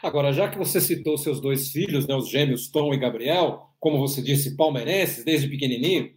Agora, 0.02 0.32
já 0.32 0.48
que 0.50 0.58
você 0.58 0.82
citou 0.82 1.18
seus 1.18 1.40
dois 1.40 1.72
filhos, 1.72 2.08
né, 2.08 2.16
os 2.16 2.30
gêmeos 2.30 2.70
Tom 2.70 2.94
e 2.94 2.98
Gabriel, 2.98 3.68
como 3.80 4.00
você 4.00 4.22
disse, 4.22 4.56
palmeirenses, 4.56 5.24
desde 5.24 5.48
pequenininho, 5.48 6.12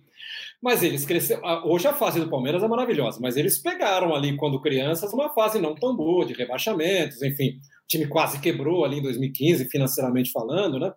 mas 0.62 0.82
eles 0.82 1.06
cresceram. 1.06 1.42
Hoje 1.64 1.88
a 1.88 1.92
fase 1.92 2.20
do 2.20 2.28
Palmeiras 2.28 2.62
é 2.62 2.68
maravilhosa, 2.68 3.18
mas 3.20 3.36
eles 3.36 3.58
pegaram 3.58 4.14
ali, 4.14 4.36
quando 4.36 4.60
crianças, 4.60 5.12
uma 5.12 5.32
fase 5.32 5.58
não 5.58 5.74
tão 5.74 5.96
boa, 5.96 6.26
de 6.26 6.34
rebaixamentos, 6.34 7.22
enfim. 7.22 7.58
O 7.84 7.88
time 7.88 8.06
quase 8.06 8.40
quebrou 8.40 8.84
ali 8.84 8.98
em 8.98 9.02
2015, 9.02 9.68
financeiramente 9.70 10.30
falando, 10.30 10.78
né? 10.78 10.92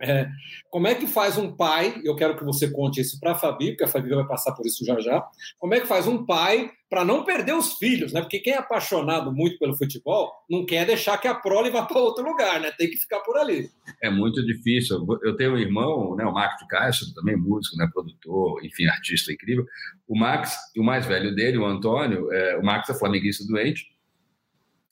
É, 0.00 0.28
como 0.70 0.86
é 0.86 0.94
que 0.94 1.06
faz 1.06 1.36
um 1.36 1.56
pai? 1.56 2.00
Eu 2.04 2.14
quero 2.14 2.36
que 2.36 2.44
você 2.44 2.70
conte 2.70 3.00
isso 3.00 3.18
para 3.18 3.32
a 3.32 3.34
Fabi, 3.34 3.70
porque 3.70 3.84
a 3.84 3.88
Fabi 3.88 4.08
vai 4.10 4.26
passar 4.26 4.52
por 4.52 4.64
isso 4.64 4.84
já 4.84 4.98
já. 5.00 5.26
Como 5.58 5.74
é 5.74 5.80
que 5.80 5.86
faz 5.86 6.06
um 6.06 6.24
pai 6.24 6.70
para 6.88 7.04
não 7.04 7.24
perder 7.24 7.54
os 7.54 7.74
filhos, 7.74 8.12
né? 8.12 8.20
Porque 8.20 8.38
quem 8.38 8.54
é 8.54 8.58
apaixonado 8.58 9.32
muito 9.32 9.58
pelo 9.58 9.76
futebol 9.76 10.32
não 10.48 10.64
quer 10.64 10.86
deixar 10.86 11.18
que 11.18 11.28
a 11.28 11.34
prole 11.34 11.70
vá 11.70 11.84
para 11.84 11.98
outro 11.98 12.24
lugar, 12.24 12.60
né? 12.60 12.70
Tem 12.78 12.88
que 12.88 12.96
ficar 12.96 13.20
por 13.20 13.36
ali. 13.36 13.68
É 14.02 14.08
muito 14.08 14.44
difícil. 14.46 15.04
Eu 15.22 15.36
tenho 15.36 15.54
um 15.54 15.58
irmão, 15.58 16.14
né, 16.16 16.24
o 16.24 16.32
Marcos 16.32 16.62
de 16.62 16.68
Castro, 16.68 17.12
também 17.14 17.36
músico, 17.36 17.76
né, 17.76 17.88
produtor, 17.92 18.64
enfim, 18.64 18.86
artista 18.86 19.32
incrível. 19.32 19.66
O 20.06 20.18
Max, 20.18 20.56
o 20.76 20.82
mais 20.82 21.04
velho 21.04 21.34
dele, 21.34 21.58
o 21.58 21.66
Antônio, 21.66 22.32
é, 22.32 22.56
o 22.56 22.64
Max 22.64 22.88
é 22.88 22.94
flamenguista 22.94 23.44
doente 23.46 23.86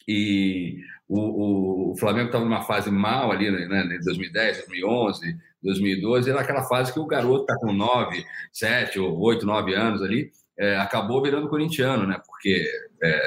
e 0.06 0.80
o, 1.08 1.92
o 1.92 1.96
Flamengo 1.96 2.26
estava 2.26 2.44
numa 2.44 2.62
fase 2.62 2.90
mal 2.90 3.30
ali, 3.30 3.50
né, 3.50 3.96
em 3.96 4.00
2010, 4.00 4.58
2011, 4.58 5.36
2012, 5.62 6.30
era 6.30 6.40
aquela 6.40 6.64
fase 6.64 6.92
que 6.92 7.00
o 7.00 7.06
garoto 7.06 7.42
está 7.42 7.56
com 7.58 7.72
9, 7.72 8.25
7 8.52 8.98
ou 8.98 9.18
8, 9.20 9.46
9 9.46 9.75
anos 9.75 10.02
ali, 10.02 10.30
é, 10.58 10.76
acabou 10.78 11.22
virando 11.22 11.48
corintiano, 11.48 12.06
né? 12.06 12.20
Porque 12.26 12.64
é, 13.02 13.22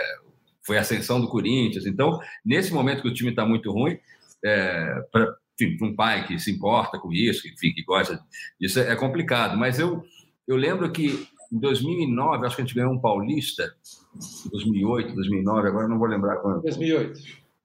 foi 0.65 0.77
a 0.77 0.81
ascensão 0.81 1.21
do 1.21 1.27
Corinthians. 1.27 1.85
Então, 1.85 2.19
nesse 2.45 2.73
momento 2.73 3.01
que 3.01 3.07
o 3.07 3.13
time 3.13 3.29
está 3.29 3.45
muito 3.45 3.71
ruim, 3.71 3.97
é, 4.43 5.03
para 5.11 5.35
um 5.81 5.95
pai 5.95 6.25
que 6.25 6.39
se 6.39 6.51
importa 6.51 6.97
com 6.97 7.11
isso, 7.11 7.47
enfim, 7.47 7.73
que 7.73 7.83
gosta 7.83 8.19
disso, 8.59 8.79
é 8.79 8.95
complicado. 8.95 9.57
Mas 9.57 9.77
eu, 9.79 10.03
eu 10.47 10.55
lembro 10.55 10.89
que 10.91 11.27
em 11.51 11.59
2009, 11.59 12.45
acho 12.45 12.55
que 12.55 12.61
a 12.61 12.65
gente 12.65 12.75
ganhou 12.75 12.93
um 12.93 12.99
paulista, 12.99 13.73
2008, 14.51 15.13
2009, 15.13 15.67
agora 15.67 15.87
não 15.87 15.99
vou 15.99 16.07
lembrar 16.07 16.37
quando. 16.37 16.61
2008. 16.61 17.19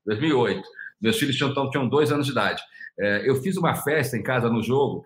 2008. 0.06 0.62
Meus 1.00 1.18
filhos 1.18 1.36
tinham, 1.36 1.70
tinham 1.70 1.88
dois 1.88 2.10
anos 2.10 2.26
de 2.26 2.32
idade. 2.32 2.62
É, 2.98 3.28
eu 3.28 3.34
fiz 3.36 3.56
uma 3.56 3.74
festa 3.74 4.16
em 4.16 4.22
casa 4.22 4.48
no 4.48 4.62
jogo, 4.62 5.04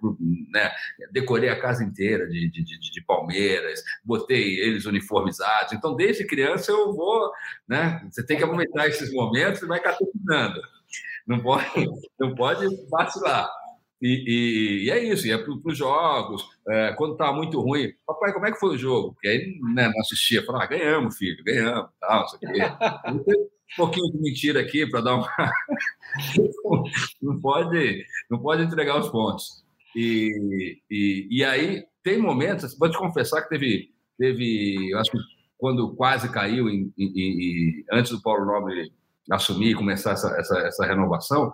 né, 0.52 0.70
decorei 1.10 1.48
a 1.48 1.58
casa 1.58 1.82
inteira 1.82 2.28
de, 2.28 2.50
de, 2.50 2.62
de, 2.62 2.78
de, 2.78 3.04
Palmeiras, 3.04 3.82
botei 4.04 4.60
eles 4.60 4.84
uniformizados. 4.84 5.72
Então, 5.72 5.96
desde 5.96 6.26
criança, 6.26 6.70
eu 6.70 6.92
vou. 6.92 7.32
Né, 7.66 8.06
você 8.10 8.24
tem 8.24 8.36
que 8.36 8.44
aproveitar 8.44 8.86
esses 8.88 9.10
momentos 9.12 9.62
e 9.62 9.66
vai 9.66 9.80
catucinando. 9.80 10.60
Não 11.26 11.40
pode, 11.40 11.66
não 12.20 12.34
pode 12.34 12.66
vacilar. 12.90 13.48
E, 14.00 14.24
e, 14.26 14.84
e, 14.84 14.90
é 14.90 14.98
isso, 15.02 15.26
e 15.26 15.32
é 15.32 15.38
para 15.38 15.50
os 15.50 15.76
jogos. 15.76 16.46
É, 16.68 16.92
quando 16.92 17.12
estava 17.12 17.32
muito 17.32 17.60
ruim, 17.60 17.92
papai, 18.06 18.32
como 18.32 18.46
é 18.46 18.52
que 18.52 18.60
foi 18.60 18.74
o 18.74 18.78
jogo? 18.78 19.14
Porque 19.14 19.28
aí 19.28 19.58
né, 19.74 19.88
não 19.88 20.00
assistia, 20.00 20.44
falava, 20.44 20.64
ah, 20.64 20.68
ganhamos, 20.68 21.16
filho, 21.16 21.42
ganhamos, 21.42 21.90
tal, 21.98 22.20
não 22.20 22.28
sei 22.28 22.38
o 22.38 22.52
quê. 22.52 23.48
um 23.72 23.76
pouquinho 23.76 24.12
de 24.12 24.18
mentira 24.18 24.60
aqui 24.60 24.86
para 24.86 25.00
dar 25.00 25.16
uma. 25.16 25.28
não, 27.22 27.40
pode, 27.40 28.04
não 28.30 28.38
pode 28.38 28.62
entregar 28.62 28.98
os 28.98 29.08
pontos. 29.08 29.64
E, 29.94 30.80
e, 30.90 31.28
e 31.30 31.44
aí 31.44 31.84
tem 32.02 32.18
momentos, 32.18 32.76
vou 32.78 32.90
te 32.90 32.96
confessar 32.96 33.42
que 33.42 33.48
teve, 33.48 33.90
teve 34.18 34.94
acho 34.94 35.10
que 35.10 35.18
quando 35.58 35.94
quase 35.96 36.30
caiu, 36.30 36.68
em, 36.70 36.92
em, 36.96 37.06
em, 37.06 37.84
antes 37.92 38.12
do 38.12 38.22
Paulo 38.22 38.46
Nobre 38.46 38.92
assumir 39.30 39.72
e 39.72 39.74
começar 39.74 40.12
essa, 40.12 40.28
essa, 40.38 40.58
essa 40.60 40.86
renovação, 40.86 41.52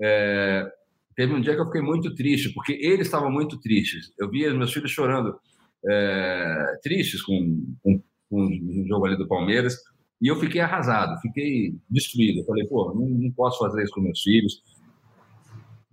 é, 0.00 0.70
teve 1.16 1.34
um 1.34 1.40
dia 1.40 1.54
que 1.54 1.60
eu 1.60 1.66
fiquei 1.66 1.82
muito 1.82 2.14
triste, 2.14 2.54
porque 2.54 2.72
eles 2.72 3.06
estavam 3.06 3.30
muito 3.30 3.60
tristes. 3.60 4.12
Eu 4.18 4.30
via 4.30 4.54
meus 4.54 4.72
filhos 4.72 4.90
chorando, 4.90 5.38
é, 5.86 6.78
tristes 6.82 7.20
com, 7.22 7.76
com, 7.82 8.02
com 8.30 8.46
o 8.46 8.86
jogo 8.86 9.06
ali 9.06 9.18
do 9.18 9.28
Palmeiras, 9.28 9.76
e 10.20 10.28
eu 10.28 10.36
fiquei 10.36 10.60
arrasado, 10.60 11.20
fiquei 11.20 11.74
destruído. 11.88 12.40
Eu 12.40 12.44
falei, 12.44 12.66
pô, 12.66 12.92
não, 12.94 13.08
não 13.08 13.30
posso 13.32 13.58
fazer 13.58 13.82
isso 13.82 13.92
com 13.92 14.02
meus 14.02 14.20
filhos. 14.20 14.62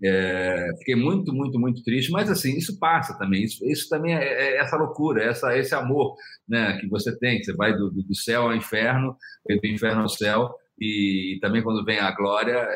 É, 0.04 0.68
fiquei 0.78 0.96
muito, 0.96 1.34
muito, 1.34 1.58
muito 1.58 1.84
triste, 1.84 2.12
mas 2.12 2.30
assim, 2.30 2.56
isso 2.56 2.78
passa 2.78 3.18
também. 3.18 3.44
Isso, 3.44 3.66
isso 3.66 3.90
também 3.90 4.16
é, 4.16 4.24
é, 4.24 4.58
essa 4.58 4.76
loucura, 4.76 5.24
essa, 5.24 5.58
esse 5.58 5.74
amor 5.74 6.16
né, 6.48 6.78
que 6.80 6.88
você 6.88 7.18
tem, 7.18 7.42
você 7.42 7.54
vai 7.54 7.76
do, 7.76 7.90
do 7.90 8.16
céu 8.16 8.44
ao 8.44 8.56
inferno, 8.56 9.16
do 9.48 9.68
inferno 9.68 10.02
ao 10.02 10.10
céu, 10.10 10.54
e 10.80 11.40
também 11.42 11.64
quando 11.64 11.84
vem 11.84 12.00
a 12.00 12.12
glória 12.12 12.52
é, 12.52 12.76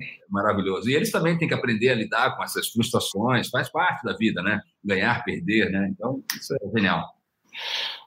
é 0.00 0.06
maravilhoso. 0.30 0.88
E 0.88 0.94
eles 0.94 1.10
também 1.10 1.36
têm 1.36 1.48
que 1.48 1.54
aprender 1.54 1.88
a 1.88 1.94
lidar 1.94 2.36
com 2.36 2.44
essas 2.44 2.68
frustrações, 2.68 3.48
faz 3.48 3.68
parte 3.68 4.04
da 4.04 4.16
vida, 4.16 4.42
né? 4.42 4.60
Ganhar, 4.84 5.24
perder, 5.24 5.70
né? 5.70 5.88
Então, 5.90 6.22
isso 6.38 6.54
é 6.54 6.70
genial. 6.76 7.04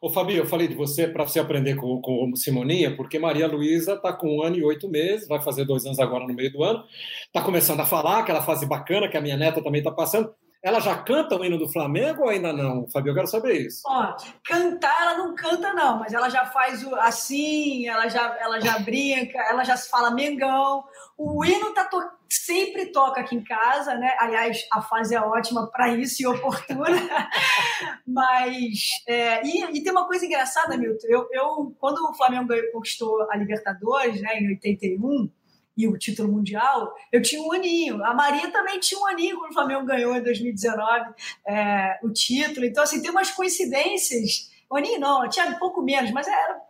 Ô, 0.01 0.09
Fabio, 0.09 0.37
eu 0.37 0.45
falei 0.45 0.67
de 0.67 0.75
você 0.75 1.07
para 1.07 1.25
você 1.25 1.39
aprender 1.39 1.75
com, 1.75 2.01
com 2.01 2.35
Simoninha, 2.35 2.95
porque 2.95 3.19
Maria 3.19 3.47
Luísa 3.47 3.93
está 3.93 4.11
com 4.13 4.37
um 4.37 4.43
ano 4.43 4.57
e 4.57 4.63
oito 4.63 4.89
meses, 4.89 5.27
vai 5.27 5.41
fazer 5.41 5.65
dois 5.65 5.85
anos 5.85 5.99
agora 5.99 6.27
no 6.27 6.33
meio 6.33 6.51
do 6.51 6.63
ano, 6.63 6.83
está 7.25 7.41
começando 7.41 7.79
a 7.79 7.85
falar, 7.85 8.19
aquela 8.19 8.41
fase 8.41 8.65
bacana 8.65 9.07
que 9.07 9.17
a 9.17 9.21
minha 9.21 9.37
neta 9.37 9.63
também 9.63 9.79
está 9.79 9.91
passando. 9.91 10.33
Ela 10.65 10.79
já 10.79 10.98
canta 10.98 11.36
o 11.36 11.45
hino 11.45 11.60
do 11.60 11.72
Flamengo 11.72 12.24
ou 12.24 12.29
ainda 12.29 12.51
não, 12.51 12.89
Fabio? 12.89 13.12
Eu 13.12 13.13
quero 13.13 13.27
saber 13.27 13.67
isso. 13.67 13.84
Ó, 13.86 14.15
cantar 14.43 15.00
ela 15.00 15.15
não 15.19 15.36
canta, 15.36 15.72
não, 15.74 16.00
mas 16.00 16.12
ela 16.12 16.27
já 16.27 16.43
faz 16.48 16.84
o, 16.84 16.95
assim, 16.95 17.88
ela 17.88 18.07
já, 18.07 18.36
ela 18.39 18.60
já 18.60 18.79
brinca, 18.79 19.38
ela 19.48 19.63
já 19.63 19.77
se 19.77 19.88
fala 19.88 20.10
Mengão. 20.10 20.84
O 21.15 21.45
hino 21.45 21.72
tá 21.72 21.86
to 21.86 22.01
sempre 22.27 22.88
toca 22.88 23.22
aqui 23.22 23.36
em 23.36 23.43
casa, 23.43 23.93
né? 23.93 24.15
Aliás, 24.19 24.65
a 24.74 24.81
fase 24.81 25.13
é 25.13 25.22
ótima 25.22 25.69
para 25.69 25.89
isso 25.89 26.24
e 26.24 26.25
oportuna. 26.25 26.86
mas. 28.07 28.89
É, 29.07 29.45
e, 29.45 29.77
e, 29.77 29.84
tem 29.84 29.91
uma 29.91 30.07
coisa 30.07 30.25
engraçada, 30.25 30.75
Milton. 30.75 31.05
Eu, 31.07 31.27
eu, 31.31 31.75
quando 31.79 32.00
o 32.00 32.13
Flamengo 32.15 32.51
conquistou 32.74 33.22
a 33.29 33.38
Libertadores, 33.38 34.19
né, 34.19 34.39
em 34.39 34.48
81 34.48 35.29
e 35.77 35.88
o 35.88 35.98
título 35.98 36.32
mundial, 36.32 36.94
eu 37.12 37.22
tinha 37.22 37.41
um 37.41 37.51
aninho. 37.51 38.03
A 38.03 38.13
Maria 38.13 38.50
também 38.51 38.79
tinha 38.79 39.00
um 39.00 39.08
aninho 39.08 39.38
quando 39.38 39.51
o 39.51 39.53
Flamengo 39.53 39.86
ganhou 39.86 40.15
em 40.15 40.24
2019 40.24 41.13
é, 41.48 42.00
o 42.03 42.12
título. 42.12 42.65
Então, 42.65 42.84
assim, 42.84 43.01
tem 43.01 43.12
umas 43.12 43.32
coincidências. 43.32 44.51
O 44.70 44.77
aninho 44.77 45.00
não, 45.00 45.27
tinha 45.29 45.46
um 45.48 45.60
pouco 45.60 45.82
menos, 45.82 46.12
mas 46.12 46.27
era 46.27 46.62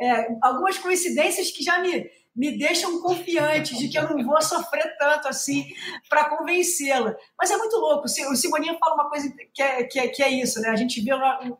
é, 0.00 0.06
é, 0.06 0.36
algumas 0.40 0.78
coincidências 0.78 1.50
que 1.50 1.62
já 1.62 1.80
me, 1.80 2.08
me 2.34 2.56
deixam 2.56 3.00
confiante 3.00 3.76
de 3.76 3.88
que 3.88 3.98
eu 3.98 4.08
não 4.08 4.24
vou 4.24 4.40
sofrer 4.40 4.96
tanto 4.98 5.28
assim 5.28 5.66
para 6.08 6.28
convencê-la. 6.36 7.14
Mas 7.38 7.50
é 7.50 7.56
muito 7.56 7.76
louco. 7.76 8.06
O 8.06 8.36
Simoninha 8.36 8.76
fala 8.78 8.94
uma 8.94 9.10
coisa 9.10 9.32
que 9.52 9.62
é, 9.62 9.84
que 9.84 9.98
é, 9.98 10.08
que 10.08 10.22
é 10.22 10.30
isso, 10.30 10.60
né? 10.60 10.70
A 10.70 10.76
gente 10.76 11.00
vê 11.00 11.10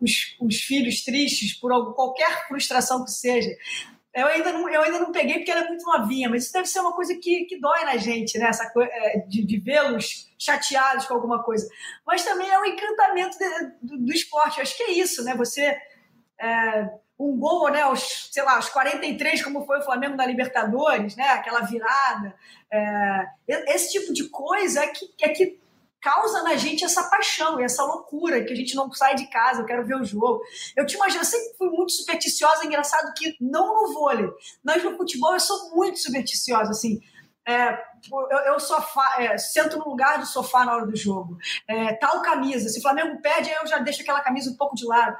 os, 0.00 0.36
os 0.40 0.56
filhos 0.60 1.04
tristes 1.04 1.54
por 1.54 1.94
qualquer 1.94 2.46
frustração 2.48 3.04
que 3.04 3.10
seja. 3.10 3.50
Eu 4.14 4.28
ainda, 4.28 4.52
não, 4.52 4.68
eu 4.68 4.82
ainda 4.82 5.00
não 5.00 5.10
peguei 5.10 5.38
porque 5.38 5.50
ela 5.50 5.64
é 5.64 5.68
muito 5.68 5.84
novinha, 5.84 6.30
mas 6.30 6.44
isso 6.44 6.52
deve 6.52 6.66
ser 6.66 6.78
uma 6.80 6.92
coisa 6.92 7.14
que, 7.16 7.46
que 7.46 7.58
dói 7.58 7.84
na 7.84 7.96
gente, 7.96 8.38
né? 8.38 8.46
Essa 8.46 8.70
coisa 8.70 8.88
é, 8.92 9.18
de, 9.26 9.44
de 9.44 9.58
vê-los 9.58 10.32
chateados 10.38 11.06
com 11.06 11.14
alguma 11.14 11.42
coisa. 11.42 11.68
Mas 12.06 12.24
também 12.24 12.48
é 12.48 12.58
o 12.58 12.64
encantamento 12.64 13.36
de, 13.36 13.48
do, 13.82 13.98
do, 14.06 14.12
esporte. 14.12 14.58
Eu 14.58 14.62
acho 14.62 14.76
que 14.76 14.84
é 14.84 14.92
isso, 14.92 15.24
né? 15.24 15.34
Você. 15.34 15.76
É, 16.40 16.90
um 17.18 17.38
gol, 17.38 17.70
né, 17.70 17.82
aos, 17.82 18.28
sei 18.32 18.42
lá, 18.42 18.56
aos 18.56 18.68
43, 18.68 19.42
como 19.42 19.64
foi 19.64 19.78
o 19.78 19.84
Flamengo 19.84 20.16
na 20.16 20.26
Libertadores, 20.26 21.14
né? 21.16 21.28
Aquela 21.28 21.60
virada. 21.60 22.34
É, 22.72 23.26
esse 23.68 23.92
tipo 23.92 24.12
de 24.12 24.28
coisa 24.28 24.80
é 24.80 24.88
que, 24.88 25.14
é 25.22 25.28
que 25.28 25.58
causa 26.04 26.42
na 26.42 26.54
gente 26.54 26.84
essa 26.84 27.02
paixão 27.04 27.58
e 27.58 27.64
essa 27.64 27.82
loucura 27.82 28.44
que 28.44 28.52
a 28.52 28.56
gente 28.56 28.74
não 28.74 28.92
sai 28.92 29.14
de 29.14 29.26
casa, 29.30 29.62
eu 29.62 29.64
quero 29.64 29.86
ver 29.86 29.96
o 29.96 30.04
jogo. 30.04 30.42
Eu 30.76 30.84
te 30.84 30.96
imagino, 30.96 31.22
eu 31.22 31.24
sempre 31.24 31.56
fui 31.56 31.70
muito 31.70 31.92
supersticiosa, 31.92 32.66
engraçado 32.66 33.14
que 33.16 33.34
não 33.40 33.74
no 33.74 33.94
vôlei, 33.94 34.28
mas 34.62 34.84
no 34.84 34.98
futebol 34.98 35.32
eu 35.32 35.40
sou 35.40 35.74
muito 35.74 35.98
supersticiosa, 35.98 36.72
assim. 36.72 37.00
É, 37.46 37.78
eu, 38.10 38.38
eu 38.52 38.60
sofá, 38.60 39.16
é, 39.18 39.36
sento 39.38 39.78
no 39.78 39.86
lugar 39.86 40.18
do 40.18 40.26
sofá 40.26 40.64
na 40.64 40.74
hora 40.74 40.86
do 40.86 40.96
jogo. 40.96 41.38
É, 41.66 41.94
tal 41.94 42.20
camisa. 42.20 42.68
Se 42.68 42.78
o 42.78 42.82
Flamengo 42.82 43.20
perde, 43.22 43.50
eu 43.50 43.66
já 43.66 43.78
deixo 43.78 44.02
aquela 44.02 44.20
camisa 44.20 44.50
um 44.50 44.56
pouco 44.56 44.74
de 44.74 44.86
lado. 44.86 45.16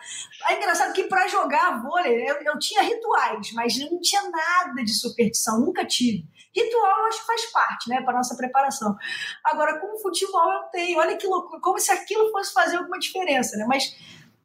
É 0.48 0.56
engraçado 0.56 0.92
que 0.92 1.04
para 1.04 1.28
jogar 1.28 1.82
vôlei, 1.82 2.30
eu, 2.30 2.36
eu 2.42 2.58
tinha 2.58 2.82
rituais, 2.82 3.52
mas 3.52 3.78
não 3.78 4.00
tinha 4.00 4.22
nada 4.22 4.82
de 4.82 4.94
superstição, 4.94 5.60
nunca 5.60 5.84
tive. 5.84 6.26
Ritual 6.54 6.98
eu 6.98 7.06
acho 7.06 7.20
que 7.20 7.26
faz 7.26 7.52
parte, 7.52 7.88
né, 7.88 8.02
para 8.02 8.14
nossa 8.14 8.36
preparação. 8.36 8.96
Agora, 9.44 9.78
com 9.80 9.94
o 9.94 9.98
futebol 10.00 10.52
eu 10.52 10.62
tenho, 10.70 10.98
olha 10.98 11.16
que 11.16 11.26
loucura, 11.26 11.60
como 11.60 11.78
se 11.78 11.90
aquilo 11.90 12.30
fosse 12.30 12.52
fazer 12.52 12.76
alguma 12.76 12.98
diferença, 12.98 13.56
né? 13.56 13.64
Mas 13.66 13.94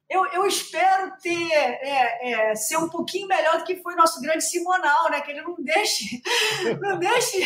eu, 0.10 0.26
eu 0.34 0.46
espero 0.48 1.12
ter 1.22 1.52
é, 1.52 2.50
é, 2.50 2.56
ser 2.56 2.78
um 2.78 2.90
pouquinho 2.90 3.28
melhor 3.28 3.60
do 3.60 3.64
que 3.64 3.76
foi 3.76 3.94
o 3.94 3.98
nosso 3.98 4.20
grande 4.20 4.44
Simonal, 4.44 5.12
né? 5.12 5.22
Que 5.22 5.32
ele 5.32 5.42
não 5.44 5.56
deixe, 5.60 6.20
não 6.82 6.98
deixe 6.98 7.44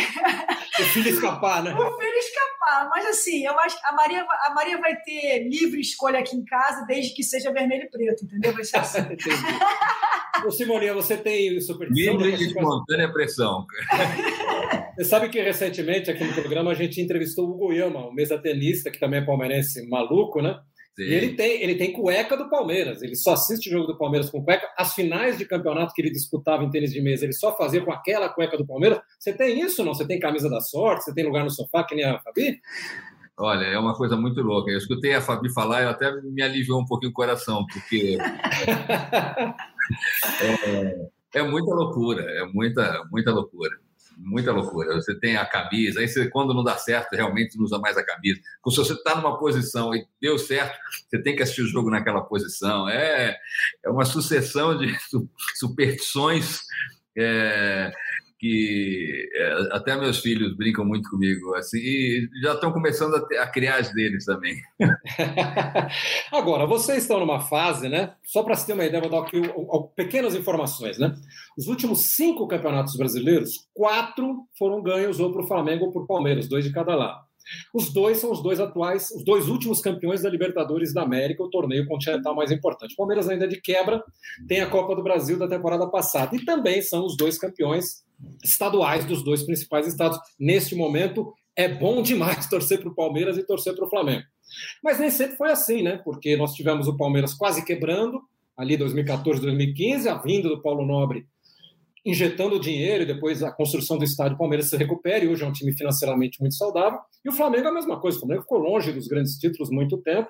o 0.79 0.83
filho 0.83 1.09
escapar, 1.09 1.61
né? 1.61 1.73
O 1.73 1.97
filho 1.97 2.17
escapar. 2.17 2.87
Mas 2.89 3.05
assim, 3.07 3.45
eu 3.45 3.59
acho 3.59 3.77
que 3.77 3.85
a 3.85 3.91
Maria, 3.91 4.25
a 4.45 4.53
Maria 4.53 4.77
vai 4.77 4.95
ter 4.95 5.45
livre 5.49 5.81
escolha 5.81 6.19
aqui 6.19 6.37
em 6.37 6.45
casa, 6.45 6.85
desde 6.85 7.13
que 7.13 7.21
seja 7.21 7.51
vermelho 7.51 7.83
e 7.83 7.89
preto, 7.89 8.23
entendeu? 8.23 8.53
Vai 8.53 8.63
ser 8.63 8.77
assim. 8.77 8.99
Ô, 10.45 10.49
Simoninha, 10.49 10.93
você 10.93 11.17
tem 11.17 11.59
superstição? 11.59 12.17
Livre 12.17 12.37
de 12.37 12.47
espontânea 12.47 13.11
pressão. 13.11 13.65
Você 14.95 15.05
sabe 15.05 15.29
que 15.29 15.41
recentemente 15.41 16.11
aqui 16.11 16.23
no 16.23 16.33
programa 16.33 16.71
a 16.71 16.75
gente 16.75 17.01
entrevistou 17.01 17.49
o 17.49 17.57
Goiama, 17.57 18.07
um 18.07 18.13
mesa 18.13 18.37
tenista, 18.37 18.91
que 18.91 18.99
também 18.99 19.21
é 19.21 19.25
palmeirense 19.25 19.87
maluco, 19.89 20.39
né? 20.41 20.59
Sim. 20.95 21.05
E 21.05 21.13
ele 21.13 21.33
tem, 21.33 21.63
ele 21.63 21.73
tem 21.73 21.91
cueca 21.91 22.37
do 22.37 22.47
Palmeiras, 22.47 23.01
ele 23.01 23.15
só 23.15 23.33
assiste 23.33 23.67
o 23.67 23.71
jogo 23.71 23.87
do 23.87 23.97
Palmeiras 23.97 24.29
com 24.29 24.43
cueca. 24.43 24.69
As 24.77 24.93
finais 24.93 25.39
de 25.39 25.45
campeonato 25.45 25.91
que 25.95 26.01
ele 26.03 26.11
disputava 26.11 26.63
em 26.63 26.69
tênis 26.69 26.93
de 26.93 27.01
mesa, 27.01 27.25
ele 27.25 27.33
só 27.33 27.57
fazia 27.57 27.83
com 27.83 27.91
aquela 27.91 28.29
cueca 28.29 28.55
do 28.55 28.67
Palmeiras. 28.67 28.99
Você 29.17 29.33
tem 29.33 29.59
isso 29.59 29.83
não? 29.83 29.95
Você 29.95 30.05
tem 30.05 30.19
camisa 30.19 30.47
da 30.47 30.61
sorte? 30.61 31.05
Você 31.05 31.13
tem 31.13 31.25
lugar 31.25 31.43
no 31.43 31.49
sofá, 31.49 31.83
que 31.83 31.95
nem 31.95 32.05
a 32.05 32.19
Fabi? 32.19 32.61
Olha, 33.35 33.65
é 33.65 33.79
uma 33.79 33.95
coisa 33.95 34.15
muito 34.15 34.43
louca. 34.43 34.69
Eu 34.69 34.77
escutei 34.77 35.15
a 35.15 35.21
Fabi 35.21 35.51
falar 35.51 35.81
e 35.81 35.85
até 35.87 36.11
me 36.21 36.43
aliviou 36.43 36.79
um 36.79 36.85
pouquinho 36.85 37.09
o 37.09 37.15
coração, 37.15 37.65
porque 37.65 38.15
é, 40.43 41.39
é 41.39 41.41
muita 41.41 41.73
loucura, 41.73 42.21
é 42.21 42.45
muita, 42.45 43.03
muita 43.11 43.31
loucura 43.31 43.82
muita 44.23 44.51
loucura. 44.51 44.95
Você 44.95 45.13
tem 45.19 45.35
a 45.35 45.45
camisa, 45.45 45.99
aí 45.99 46.07
você, 46.07 46.29
quando 46.29 46.53
não 46.53 46.63
dá 46.63 46.77
certo, 46.77 47.13
realmente 47.13 47.57
não 47.57 47.65
usa 47.65 47.77
mais 47.77 47.97
a 47.97 48.05
camisa. 48.05 48.39
Se 48.69 48.77
você 48.77 48.93
está 48.93 49.15
numa 49.15 49.37
posição 49.37 49.93
e 49.93 50.05
deu 50.21 50.37
certo, 50.37 50.77
você 51.07 51.21
tem 51.21 51.35
que 51.35 51.43
assistir 51.43 51.61
o 51.61 51.67
jogo 51.67 51.89
naquela 51.89 52.21
posição. 52.21 52.87
É, 52.89 53.37
é 53.83 53.89
uma 53.89 54.05
sucessão 54.05 54.77
de 54.77 54.95
superstições 55.55 56.61
é, 57.15 57.91
que 58.43 59.29
é, 59.35 59.53
até 59.71 59.95
meus 59.95 60.19
filhos 60.19 60.53
brincam 60.57 60.83
muito 60.83 61.09
comigo, 61.09 61.55
assim, 61.55 61.77
e 61.77 62.27
já 62.41 62.53
estão 62.53 62.73
começando 62.73 63.15
a, 63.15 63.25
ter, 63.25 63.37
a 63.37 63.47
criar 63.47 63.77
as 63.77 63.93
deles 63.93 64.25
também. 64.25 64.57
Agora, 66.29 66.65
vocês 66.65 67.03
estão 67.03 67.21
numa 67.21 67.39
fase, 67.39 67.87
né? 67.87 68.15
Só 68.21 68.43
para 68.43 68.57
se 68.57 68.67
ter 68.67 68.73
uma 68.73 68.83
ideia, 68.83 69.01
vou 69.01 69.09
dar 69.09 69.21
aqui 69.21 69.41
pequenas 69.95 70.35
informações, 70.35 70.97
né? 70.97 71.15
Os 71.57 71.67
últimos 71.67 72.15
cinco 72.15 72.45
campeonatos 72.45 72.97
brasileiros, 72.97 73.69
quatro 73.73 74.45
foram 74.59 74.83
ganhos 74.83 75.21
ou 75.21 75.31
o 75.33 75.47
Flamengo 75.47 75.85
ou 75.85 76.01
o 76.01 76.05
Palmeiras, 76.05 76.49
dois 76.49 76.65
de 76.65 76.73
cada 76.73 76.95
lado. 76.95 77.23
Os 77.73 77.91
dois 77.91 78.17
são 78.17 78.31
os 78.31 78.41
dois 78.41 78.59
atuais, 78.59 79.11
os 79.11 79.23
dois 79.23 79.47
últimos 79.47 79.81
campeões 79.81 80.21
da 80.21 80.29
Libertadores 80.29 80.93
da 80.93 81.01
América, 81.03 81.43
o 81.43 81.49
torneio 81.49 81.87
continental 81.87 82.35
mais 82.35 82.51
importante. 82.51 82.93
O 82.93 82.97
Palmeiras 82.97 83.29
ainda 83.29 83.45
é 83.45 83.47
de 83.47 83.61
quebra, 83.61 84.03
tem 84.47 84.61
a 84.61 84.69
Copa 84.69 84.95
do 84.95 85.03
Brasil 85.03 85.37
da 85.37 85.47
temporada 85.47 85.87
passada 85.87 86.35
e 86.35 86.43
também 86.45 86.81
são 86.81 87.05
os 87.05 87.17
dois 87.17 87.37
campeões 87.37 88.03
estaduais 88.43 89.05
dos 89.05 89.23
dois 89.23 89.43
principais 89.43 89.87
estados. 89.87 90.17
Neste 90.39 90.75
momento, 90.75 91.33
é 91.55 91.67
bom 91.67 92.01
demais 92.01 92.47
torcer 92.49 92.79
para 92.79 92.89
o 92.89 92.95
Palmeiras 92.95 93.37
e 93.37 93.45
torcer 93.45 93.75
para 93.75 93.85
o 93.85 93.89
Flamengo. 93.89 94.23
Mas 94.83 94.99
nem 94.99 95.09
sempre 95.09 95.35
foi 95.35 95.51
assim, 95.51 95.81
né? 95.81 95.99
Porque 96.03 96.35
nós 96.35 96.53
tivemos 96.53 96.87
o 96.87 96.97
Palmeiras 96.97 97.33
quase 97.33 97.65
quebrando, 97.65 98.21
ali 98.55 98.77
2014, 98.77 99.41
2015, 99.41 100.07
a 100.07 100.15
vinda 100.15 100.47
do 100.47 100.61
Paulo 100.61 100.85
Nobre 100.85 101.25
injetando 102.05 102.59
dinheiro 102.59 103.03
e 103.03 103.05
depois 103.05 103.41
a 103.41 103.51
construção 103.51 103.97
do 103.97 104.03
estádio 104.03 104.37
Palmeiras 104.37 104.69
se 104.69 104.75
recupera 104.75 105.23
e 105.23 105.27
hoje 105.27 105.43
é 105.43 105.47
um 105.47 105.51
time 105.53 105.71
financeiramente 105.71 106.39
muito 106.39 106.55
saudável. 106.55 106.99
E 107.23 107.29
o 107.29 107.31
Flamengo 107.31 107.67
é 107.67 107.69
a 107.69 107.73
mesma 107.73 107.99
coisa, 107.99 108.17
o 108.17 108.19
Flamengo 108.19 108.41
ficou 108.41 108.59
longe 108.59 108.91
dos 108.91 109.07
grandes 109.07 109.37
títulos 109.37 109.69
muito 109.69 109.97
tempo, 109.97 110.29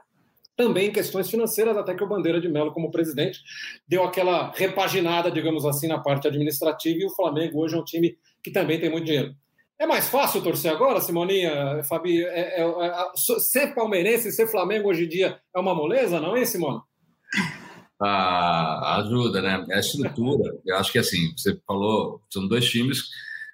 também 0.55 0.89
em 0.89 0.91
questões 0.91 1.29
financeiras, 1.29 1.75
até 1.75 1.95
que 1.95 2.03
o 2.03 2.07
Bandeira 2.07 2.39
de 2.39 2.47
Mello, 2.47 2.71
como 2.71 2.91
presidente, 2.91 3.39
deu 3.87 4.03
aquela 4.03 4.51
repaginada, 4.51 5.31
digamos 5.31 5.65
assim, 5.65 5.87
na 5.87 5.99
parte 5.99 6.27
administrativa 6.27 6.99
e 6.99 7.05
o 7.05 7.15
Flamengo 7.15 7.63
hoje 7.63 7.75
é 7.75 7.79
um 7.79 7.83
time 7.83 8.15
que 8.43 8.51
também 8.51 8.79
tem 8.79 8.89
muito 8.89 9.05
dinheiro. 9.05 9.33
É 9.79 9.87
mais 9.87 10.07
fácil 10.07 10.43
torcer 10.43 10.71
agora, 10.71 11.01
Simoninha, 11.01 11.81
Fabi? 11.89 12.23
É, 12.23 12.61
é, 12.61 12.63
é, 12.63 13.11
ser 13.15 13.73
palmeirense, 13.73 14.31
ser 14.31 14.47
Flamengo 14.47 14.89
hoje 14.89 15.05
em 15.05 15.09
dia 15.09 15.39
é 15.53 15.59
uma 15.59 15.73
moleza, 15.73 16.19
não 16.19 16.37
é, 16.37 16.45
Simone? 16.45 16.81
Ah, 18.05 18.97
ajuda, 18.97 19.41
né? 19.41 19.65
É 19.69 19.75
a 19.75 19.79
estrutura. 19.79 20.59
Eu 20.65 20.75
acho 20.75 20.91
que 20.91 20.99
assim, 20.99 21.31
você 21.37 21.57
falou, 21.65 22.21
são 22.29 22.47
dois 22.47 22.65
times 22.69 23.09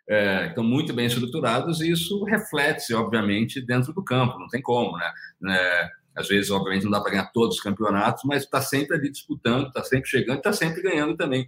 é, 0.10 0.46
que 0.46 0.50
estão 0.50 0.64
muito 0.64 0.92
bem 0.92 1.06
estruturados 1.06 1.82
e 1.82 1.92
isso 1.92 2.24
reflete-se, 2.24 2.96
obviamente, 2.96 3.62
dentro 3.62 3.94
do 3.94 4.04
campo, 4.04 4.40
não 4.40 4.48
tem 4.48 4.62
como, 4.62 4.98
né? 4.98 5.12
É, 5.52 5.90
às 6.16 6.28
vezes, 6.28 6.50
obviamente, 6.50 6.84
não 6.84 6.92
dá 6.92 7.00
para 7.00 7.12
ganhar 7.12 7.32
todos 7.32 7.58
os 7.58 7.62
campeonatos, 7.62 8.24
mas 8.26 8.44
está 8.44 8.60
sempre 8.60 8.98
ali 8.98 9.12
disputando, 9.12 9.68
está 9.68 9.84
sempre 9.84 10.10
chegando, 10.10 10.38
está 10.38 10.52
sempre 10.52 10.82
ganhando 10.82 11.16
também 11.16 11.48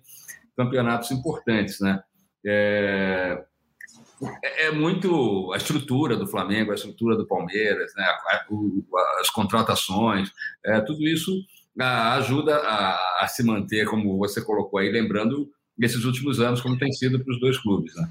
campeonatos 0.55 1.09
importantes, 1.09 1.79
né? 1.79 2.03
É, 2.45 3.43
é, 4.43 4.67
é 4.67 4.71
muito 4.71 5.51
a 5.53 5.57
estrutura 5.57 6.15
do 6.15 6.27
Flamengo, 6.27 6.71
a 6.71 6.75
estrutura 6.75 7.17
do 7.17 7.25
Palmeiras, 7.27 7.91
né? 7.95 8.05
as 9.19 9.29
contratações, 9.29 10.31
é, 10.63 10.79
tudo 10.81 11.07
isso 11.07 11.31
ajuda 11.79 12.57
a, 12.57 13.23
a, 13.23 13.27
se 13.27 13.43
manter, 13.43 13.85
como 13.85 14.17
você 14.17 14.43
colocou 14.43 14.79
aí, 14.79 14.91
lembrando 14.91 15.49
esses 15.79 16.03
últimos 16.03 16.39
anos, 16.39 16.61
como 16.61 16.77
tem 16.77 16.91
sido 16.91 17.23
para 17.23 17.31
os 17.33 17.39
dois 17.39 17.57
clubes. 17.57 17.95
Né? 17.95 18.09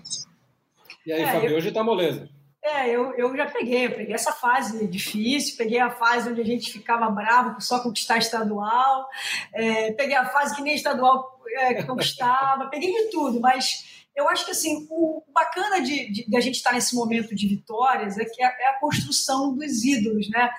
E 1.06 1.12
aí, 1.12 1.22
é, 1.22 1.32
Fabio, 1.32 1.50
eu... 1.50 1.56
hoje 1.56 1.68
está 1.68 1.84
moleza. 1.84 2.28
É, 2.62 2.90
eu, 2.90 3.14
eu 3.16 3.34
já 3.34 3.46
peguei, 3.46 3.86
eu 3.86 3.92
peguei 3.92 4.14
essa 4.14 4.32
fase 4.32 4.86
difícil, 4.86 5.56
peguei 5.56 5.78
a 5.78 5.90
fase 5.90 6.28
onde 6.28 6.42
a 6.42 6.44
gente 6.44 6.70
ficava 6.70 7.10
bravo 7.10 7.54
por 7.54 7.62
só 7.62 7.80
conquistar 7.80 8.18
estadual, 8.18 9.08
é, 9.54 9.92
peguei 9.92 10.14
a 10.14 10.26
fase 10.26 10.54
que 10.54 10.62
nem 10.62 10.74
estadual 10.74 11.40
é, 11.56 11.82
conquistava, 11.82 12.68
peguei 12.68 12.92
de 12.92 13.10
tudo, 13.10 13.40
mas 13.40 14.04
eu 14.14 14.28
acho 14.28 14.44
que 14.44 14.50
assim, 14.50 14.86
o 14.90 15.22
bacana 15.32 15.80
de, 15.80 16.12
de, 16.12 16.26
de, 16.28 16.36
a 16.36 16.40
gente 16.40 16.56
estar 16.56 16.74
nesse 16.74 16.94
momento 16.94 17.34
de 17.34 17.48
vitórias 17.48 18.18
é 18.18 18.26
que 18.26 18.42
é, 18.42 18.46
é 18.46 18.68
a 18.68 18.78
construção 18.78 19.54
dos 19.54 19.82
ídolos, 19.82 20.28
né? 20.28 20.50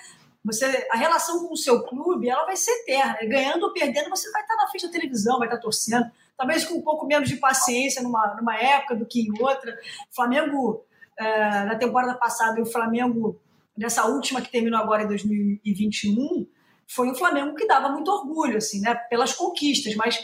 Você, 0.43 0.87
a 0.91 0.97
relação 0.97 1.47
com 1.47 1.53
o 1.53 1.57
seu 1.57 1.83
clube, 1.83 2.29
ela 2.29 2.45
vai 2.45 2.55
ser 2.55 2.71
eterna. 2.71 3.17
Ganhando 3.23 3.63
ou 3.63 3.73
perdendo, 3.73 4.09
você 4.09 4.31
vai 4.31 4.41
estar 4.41 4.55
na 4.55 4.67
frente 4.67 4.87
da 4.87 4.91
televisão, 4.91 5.37
vai 5.37 5.47
estar 5.47 5.59
torcendo. 5.59 6.09
Talvez 6.35 6.65
com 6.65 6.75
um 6.75 6.81
pouco 6.81 7.05
menos 7.05 7.29
de 7.29 7.35
paciência 7.35 8.01
numa, 8.01 8.35
numa 8.35 8.57
época 8.57 8.95
do 8.95 9.05
que 9.05 9.21
em 9.21 9.31
outra. 9.41 9.71
O 10.11 10.15
Flamengo, 10.15 10.83
é, 11.17 11.65
na 11.65 11.75
temporada 11.75 12.15
passada, 12.15 12.59
e 12.59 12.63
o 12.63 12.65
Flamengo, 12.65 13.39
nessa 13.77 14.07
última 14.07 14.41
que 14.41 14.51
terminou 14.51 14.79
agora 14.79 15.03
em 15.03 15.07
2021, 15.07 16.47
foi 16.87 17.09
um 17.09 17.15
Flamengo 17.15 17.55
que 17.55 17.67
dava 17.67 17.89
muito 17.89 18.11
orgulho, 18.11 18.57
assim, 18.57 18.81
né, 18.81 18.95
pelas 19.09 19.33
conquistas. 19.33 19.95
Mas 19.95 20.19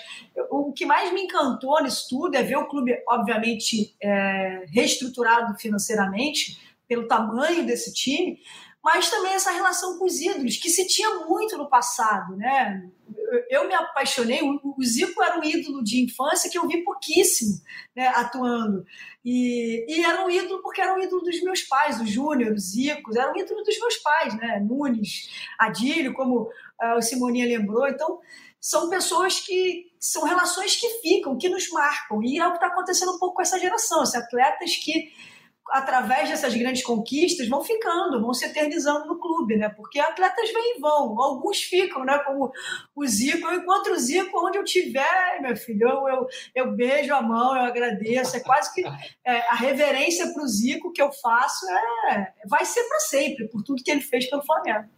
o 0.50 0.74
que 0.74 0.86
mais 0.86 1.14
me 1.14 1.22
encantou 1.22 1.82
nisso 1.82 2.08
tudo 2.10 2.36
é 2.36 2.44
ver 2.44 2.58
o 2.58 2.68
clube, 2.68 2.92
obviamente, 3.08 3.96
é, 4.02 4.66
reestruturado 4.74 5.58
financeiramente, 5.58 6.60
pelo 6.88 7.08
tamanho 7.08 7.66
desse 7.66 7.94
time, 7.94 8.40
mas 8.88 9.10
também 9.10 9.34
essa 9.34 9.52
relação 9.52 10.00
com 10.00 10.06
os 10.06 10.22
ídolos, 10.22 10.56
que 10.56 10.70
se 10.70 10.88
tinha 10.88 11.26
muito 11.26 11.58
no 11.58 11.70
passado, 11.70 12.38
né? 12.38 12.90
Eu 13.50 13.68
me 13.68 13.74
apaixonei, 13.74 14.40
o 14.42 14.82
Zico 14.82 15.22
era 15.22 15.38
um 15.38 15.44
ídolo 15.44 15.84
de 15.84 16.02
infância 16.02 16.50
que 16.50 16.58
eu 16.58 16.66
vi 16.66 16.86
pouquíssimo 16.86 17.60
né, 17.94 18.08
atuando. 18.08 18.86
E, 19.26 19.86
e 19.90 20.06
era 20.06 20.26
um 20.26 20.30
ídolo 20.30 20.62
porque 20.62 20.80
era 20.80 20.96
um 20.96 21.02
ídolo 21.02 21.22
dos 21.22 21.44
meus 21.44 21.64
pais, 21.64 22.00
o 22.00 22.08
Júnior, 22.08 22.54
o 22.54 22.58
Zico, 22.58 23.12
era 23.14 23.30
um 23.30 23.36
ídolo 23.36 23.62
dos 23.62 23.78
meus 23.78 23.98
pais, 23.98 24.34
né? 24.38 24.66
Nunes, 24.66 25.30
Adílio, 25.60 26.14
como 26.14 26.44
uh, 26.44 26.98
o 26.98 27.02
Simoninha 27.02 27.46
lembrou. 27.46 27.90
Então, 27.90 28.20
são 28.62 28.90
pessoas 28.90 29.42
que 29.42 29.92
são 30.00 30.24
relações 30.24 30.78
que 30.78 30.88
ficam, 31.02 31.38
que 31.38 31.50
nos 31.50 31.70
marcam. 31.72 32.24
E 32.24 32.40
é 32.40 32.48
o 32.48 32.52
que 32.52 32.56
está 32.56 32.68
acontecendo 32.68 33.12
um 33.12 33.20
pouco 33.20 33.36
com 33.36 33.42
essa 33.42 33.60
geração, 33.60 34.02
esses 34.02 34.16
atletas 34.16 34.78
que 34.78 35.12
através 35.72 36.30
dessas 36.30 36.54
grandes 36.56 36.84
conquistas, 36.84 37.48
vão 37.48 37.64
ficando, 37.64 38.22
vão 38.22 38.34
se 38.34 38.46
eternizando 38.46 39.08
no 39.08 39.20
clube, 39.20 39.58
né? 39.58 39.70
Porque 39.70 40.00
atletas 40.00 40.52
vêm 40.52 40.78
e 40.78 40.80
vão, 40.80 41.20
alguns 41.22 41.58
ficam, 41.62 42.06
né? 42.06 42.18
Como 42.20 42.52
o 42.96 43.06
Zico, 43.06 43.48
eu 43.48 43.60
encontro 43.60 43.94
o 43.94 44.00
Zico 44.00 44.46
onde 44.46 44.58
eu 44.58 44.64
tiver, 44.64 45.42
meu 45.42 45.56
filho, 45.56 45.88
eu, 45.88 46.08
eu, 46.08 46.28
eu 46.56 46.72
beijo 46.72 47.14
a 47.14 47.22
mão, 47.22 47.56
eu 47.56 47.64
agradeço, 47.64 48.38
é 48.38 48.40
quase 48.40 48.74
que 48.74 48.84
é, 49.26 49.38
a 49.50 49.56
reverência 49.56 50.32
para 50.34 50.44
o 50.44 50.48
Zico 50.48 50.92
que 50.92 51.02
eu 51.02 51.12
faço 51.12 51.66
é, 52.10 52.34
vai 52.50 52.66
ser 52.66 52.84
para 52.84 53.00
sempre, 53.00 53.48
por 53.48 53.64
tudo 53.64 53.84
que 53.84 53.92
ele 53.92 54.02
fez 54.02 54.30
pelo 54.30 54.44
Flamengo. 54.44 54.90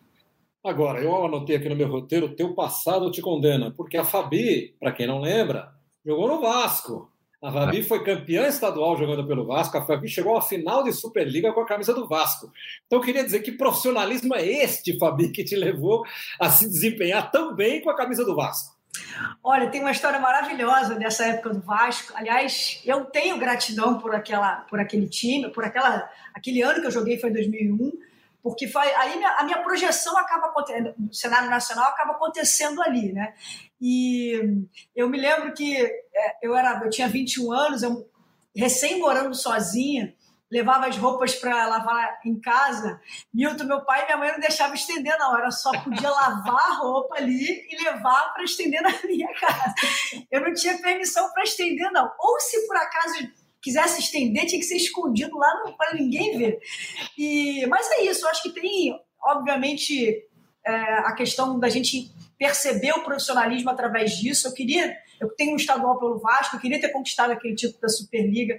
Agora, 0.64 1.02
eu 1.02 1.26
anotei 1.26 1.56
aqui 1.56 1.70
no 1.70 1.76
meu 1.76 1.88
roteiro, 1.88 2.36
teu 2.36 2.54
passado 2.54 3.10
te 3.12 3.22
condena, 3.22 3.72
porque 3.72 3.98
a 3.98 4.04
Fabi, 4.04 4.76
para 4.78 4.92
quem 4.92 5.08
não 5.08 5.22
lembra, 5.22 5.72
jogou 6.06 6.28
no 6.28 6.42
Vasco. 6.42 7.09
A 7.42 7.54
Fabi 7.54 7.82
foi 7.84 8.04
campeã 8.04 8.48
estadual 8.48 8.98
jogando 8.98 9.26
pelo 9.26 9.46
Vasco. 9.46 9.78
A 9.78 9.86
Fabi 9.86 10.10
chegou 10.10 10.38
à 10.38 10.42
final 10.42 10.84
de 10.84 10.92
Superliga 10.92 11.54
com 11.54 11.62
a 11.62 11.66
camisa 11.66 11.94
do 11.94 12.06
Vasco. 12.06 12.52
Então, 12.86 13.00
eu 13.00 13.04
queria 13.04 13.24
dizer 13.24 13.40
que 13.40 13.54
profissionalismo 13.54 14.36
é 14.36 14.46
este, 14.46 15.00
Fabi, 15.00 15.32
que 15.32 15.46
te 15.46 15.56
levou 15.56 16.04
a 16.38 16.50
se 16.50 16.68
desempenhar 16.68 17.32
tão 17.32 17.56
bem 17.56 17.82
com 17.82 17.90
a 17.90 17.96
camisa 17.96 18.26
do 18.26 18.36
Vasco. 18.36 18.78
Olha, 19.42 19.70
tem 19.70 19.80
uma 19.80 19.92
história 19.92 20.20
maravilhosa 20.20 20.96
dessa 20.96 21.26
época 21.26 21.52
do 21.52 21.62
Vasco. 21.62 22.12
Aliás, 22.14 22.82
eu 22.86 23.06
tenho 23.06 23.38
gratidão 23.38 23.98
por 24.00 24.14
aquela, 24.14 24.58
por 24.70 24.78
aquele 24.78 25.08
time, 25.08 25.50
por 25.50 25.64
aquela, 25.64 26.10
aquele 26.34 26.62
ano 26.62 26.82
que 26.82 26.88
eu 26.88 26.92
joguei 26.92 27.18
foi 27.18 27.32
2001 27.32 28.09
porque 28.42 28.68
foi, 28.68 28.88
aí 28.96 29.24
a 29.24 29.44
minha 29.44 29.62
projeção 29.62 30.18
acaba 30.18 30.48
acontecendo, 30.48 30.94
no 30.98 31.14
cenário 31.14 31.50
nacional 31.50 31.86
acaba 31.86 32.14
acontecendo 32.14 32.82
ali, 32.82 33.12
né? 33.12 33.34
E 33.82 34.66
eu 34.96 35.10
me 35.10 35.20
lembro 35.20 35.54
que 35.54 35.78
é, 35.78 36.38
eu 36.42 36.56
era, 36.56 36.82
eu 36.84 36.90
tinha 36.90 37.08
21 37.08 37.52
anos, 37.52 37.84
eu 37.84 38.10
recém 38.56 39.00
morando 39.00 39.34
sozinha, 39.36 40.14
levava 40.52 40.88
as 40.88 40.98
roupas 40.98 41.36
para 41.36 41.68
lavar 41.68 42.20
em 42.26 42.40
casa. 42.40 43.00
Milton, 43.34 43.66
meu 43.66 43.86
pai 43.86 44.02
e 44.02 44.06
minha 44.06 44.18
mãe 44.18 44.32
não 44.32 44.40
deixavam 44.40 44.74
estender, 44.74 45.16
não. 45.18 45.38
Era 45.38 45.52
só 45.52 45.72
podia 45.84 46.10
lavar 46.10 46.72
a 46.72 46.74
roupa 46.76 47.16
ali 47.18 47.68
e 47.70 47.84
levar 47.84 48.34
para 48.34 48.44
estender 48.44 48.82
na 48.82 48.92
minha 49.04 49.32
casa. 49.40 49.76
Eu 50.32 50.42
não 50.42 50.54
tinha 50.54 50.82
permissão 50.82 51.32
para 51.32 51.44
estender, 51.44 51.92
não. 51.92 52.12
Ou 52.20 52.40
se 52.40 52.66
por 52.68 52.76
acaso 52.76 53.30
quisesse 53.62 54.00
estender, 54.00 54.46
tinha 54.46 54.60
que 54.60 54.66
ser 54.66 54.78
escondido 54.78 55.38
lá 55.38 55.74
para 55.78 55.96
ninguém 55.96 56.38
ver. 56.38 56.60
E, 57.18 57.66
mas 57.68 57.90
é 57.92 58.06
isso, 58.06 58.26
eu 58.26 58.30
acho 58.30 58.44
que 58.44 58.54
tem, 58.54 58.98
obviamente, 59.22 60.26
é, 60.66 60.72
a 60.72 61.14
questão 61.14 61.60
da 61.60 61.70
gente 61.70 62.12
perceber 62.38 62.94
o 62.94 63.04
profissionalismo 63.04 63.70
através 63.70 64.12
disso. 64.12 64.48
Eu 64.48 64.54
queria, 64.54 64.96
eu 65.20 65.30
tenho 65.36 65.54
um 65.54 65.58
estadual 65.58 66.00
pelo 66.00 66.20
Vasco, 66.20 66.56
eu 66.56 66.60
queria 66.60 66.80
ter 66.80 66.90
conquistado 66.90 67.32
aquele 67.32 67.56
título 67.56 67.82
da 67.82 67.90
Superliga 67.90 68.58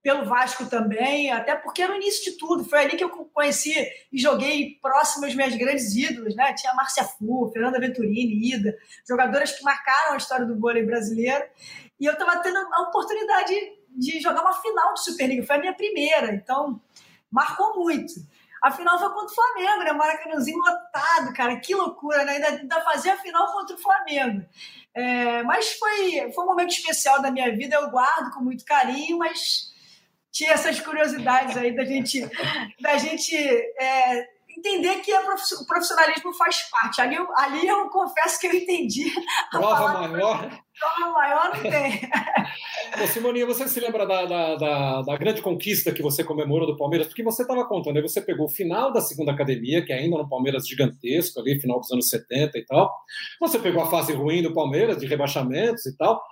pelo 0.00 0.26
Vasco 0.26 0.66
também, 0.66 1.32
até 1.32 1.56
porque 1.56 1.82
era 1.82 1.92
o 1.92 1.96
início 1.96 2.30
de 2.30 2.36
tudo. 2.36 2.62
Foi 2.62 2.78
ali 2.78 2.94
que 2.94 3.02
eu 3.02 3.08
conheci 3.08 3.74
e 4.12 4.20
joguei 4.20 4.78
próximo 4.82 5.24
aos 5.24 5.34
meus 5.34 5.56
grandes 5.56 5.96
ídolos, 5.96 6.36
né? 6.36 6.52
Tinha 6.52 6.72
a 6.72 6.76
Márcia 6.76 7.04
Fu, 7.04 7.50
Fernanda 7.50 7.80
Venturini, 7.80 8.52
Ida, 8.52 8.76
jogadoras 9.08 9.52
que 9.52 9.64
marcaram 9.64 10.12
a 10.12 10.16
história 10.18 10.44
do 10.44 10.60
vôlei 10.60 10.84
brasileiro. 10.84 11.44
E 11.98 12.04
eu 12.04 12.12
estava 12.12 12.36
tendo 12.42 12.58
a 12.58 12.82
oportunidade 12.82 13.54
de 13.94 14.20
jogar 14.20 14.42
uma 14.42 14.54
final 14.54 14.94
de 14.94 15.04
Superliga. 15.04 15.46
Foi 15.46 15.56
a 15.56 15.60
minha 15.60 15.74
primeira, 15.74 16.34
então 16.34 16.80
marcou 17.30 17.76
muito. 17.76 18.12
A 18.62 18.70
final 18.70 18.98
foi 18.98 19.10
contra 19.10 19.26
o 19.26 19.34
Flamengo, 19.34 19.84
né? 19.84 19.92
Maracanãzinho 19.92 20.58
lotado, 20.58 21.34
cara. 21.34 21.60
Que 21.60 21.74
loucura, 21.74 22.24
né? 22.24 22.32
Ainda, 22.32 22.48
ainda 22.48 22.80
fazer 22.80 23.10
a 23.10 23.16
final 23.18 23.52
contra 23.52 23.76
o 23.76 23.78
Flamengo. 23.78 24.44
É, 24.94 25.42
mas 25.42 25.72
foi, 25.72 26.32
foi 26.32 26.44
um 26.44 26.46
momento 26.46 26.70
especial 26.70 27.20
da 27.20 27.30
minha 27.30 27.54
vida, 27.54 27.76
eu 27.76 27.90
guardo 27.90 28.32
com 28.32 28.40
muito 28.40 28.64
carinho, 28.64 29.18
mas 29.18 29.74
tinha 30.30 30.52
essas 30.52 30.80
curiosidades 30.80 31.56
aí 31.56 31.74
da 31.74 31.84
gente, 31.84 32.20
da 32.80 32.96
gente 32.96 33.36
é, 33.36 34.28
entender 34.56 35.00
que 35.00 35.12
o 35.14 35.66
profissionalismo 35.66 36.32
faz 36.34 36.68
parte. 36.70 37.00
Ali, 37.00 37.16
eu, 37.16 37.26
ali 37.36 37.66
eu 37.66 37.88
confesso 37.88 38.40
que 38.40 38.46
eu 38.46 38.52
entendi. 38.52 39.12
Prova 39.50 40.08
maior. 40.08 40.50
Prova 40.78 41.12
maior 41.12 41.54
não 41.54 41.62
tem. 41.62 42.00
Ô, 43.02 43.06
Simoninha, 43.06 43.46
você 43.46 43.68
se 43.68 43.80
lembra 43.80 44.06
da, 44.06 44.24
da, 44.24 44.54
da, 44.56 45.02
da, 45.02 45.16
grande 45.16 45.42
conquista 45.42 45.92
que 45.92 46.02
você 46.02 46.24
comemorou 46.24 46.66
do 46.66 46.76
Palmeiras? 46.76 47.06
Porque 47.06 47.22
você 47.22 47.42
estava 47.42 47.64
contando, 47.66 47.96
aí 47.96 48.02
você 48.02 48.20
pegou 48.20 48.46
o 48.46 48.50
final 48.50 48.92
da 48.92 49.00
segunda 49.00 49.32
academia, 49.32 49.84
que 49.84 49.92
ainda 49.92 50.16
no 50.16 50.28
Palmeiras 50.28 50.66
gigantesco, 50.66 51.40
ali, 51.40 51.60
final 51.60 51.80
dos 51.80 51.90
anos 51.90 52.08
70 52.08 52.58
e 52.58 52.64
tal. 52.64 52.92
Você 53.40 53.58
pegou 53.58 53.82
a 53.82 53.90
fase 53.90 54.12
ruim 54.12 54.42
do 54.42 54.52
Palmeiras, 54.52 54.98
de 54.98 55.06
rebaixamentos 55.06 55.86
e 55.86 55.96
tal 55.96 56.22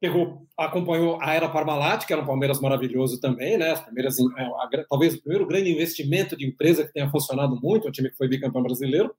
pegou, 0.00 0.46
acompanhou 0.56 1.20
a 1.20 1.34
era 1.34 1.48
Parmalat, 1.48 2.06
que 2.06 2.12
era 2.12 2.22
um 2.22 2.26
Palmeiras 2.26 2.58
maravilhoso 2.58 3.20
também, 3.20 3.58
né? 3.58 3.72
As 3.72 3.80
primeiras, 3.80 4.16
é, 4.18 4.42
a, 4.42 4.68
talvez 4.88 5.14
o 5.14 5.20
primeiro 5.20 5.46
grande 5.46 5.70
investimento 5.70 6.36
de 6.36 6.46
empresa 6.46 6.86
que 6.86 6.92
tenha 6.92 7.10
funcionado 7.10 7.60
muito, 7.60 7.86
um 7.86 7.90
time 7.90 8.10
que 8.10 8.16
foi 8.16 8.26
bicampeão 8.26 8.62
brasileiro, 8.62 9.14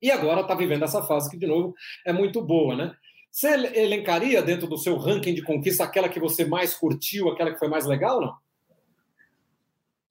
e 0.00 0.10
agora 0.10 0.42
está 0.42 0.54
vivendo 0.54 0.84
essa 0.84 1.02
fase 1.02 1.28
que, 1.28 1.36
de 1.36 1.46
novo, 1.46 1.74
é 2.06 2.12
muito 2.12 2.40
boa, 2.40 2.76
né? 2.76 2.94
Você 3.30 3.48
elencaria 3.48 4.42
dentro 4.42 4.68
do 4.68 4.76
seu 4.76 4.96
ranking 4.96 5.34
de 5.34 5.42
conquista 5.42 5.84
aquela 5.84 6.08
que 6.08 6.20
você 6.20 6.44
mais 6.44 6.74
curtiu, 6.74 7.28
aquela 7.28 7.50
que 7.52 7.58
foi 7.58 7.68
mais 7.68 7.86
legal, 7.86 8.20
não? 8.20 8.34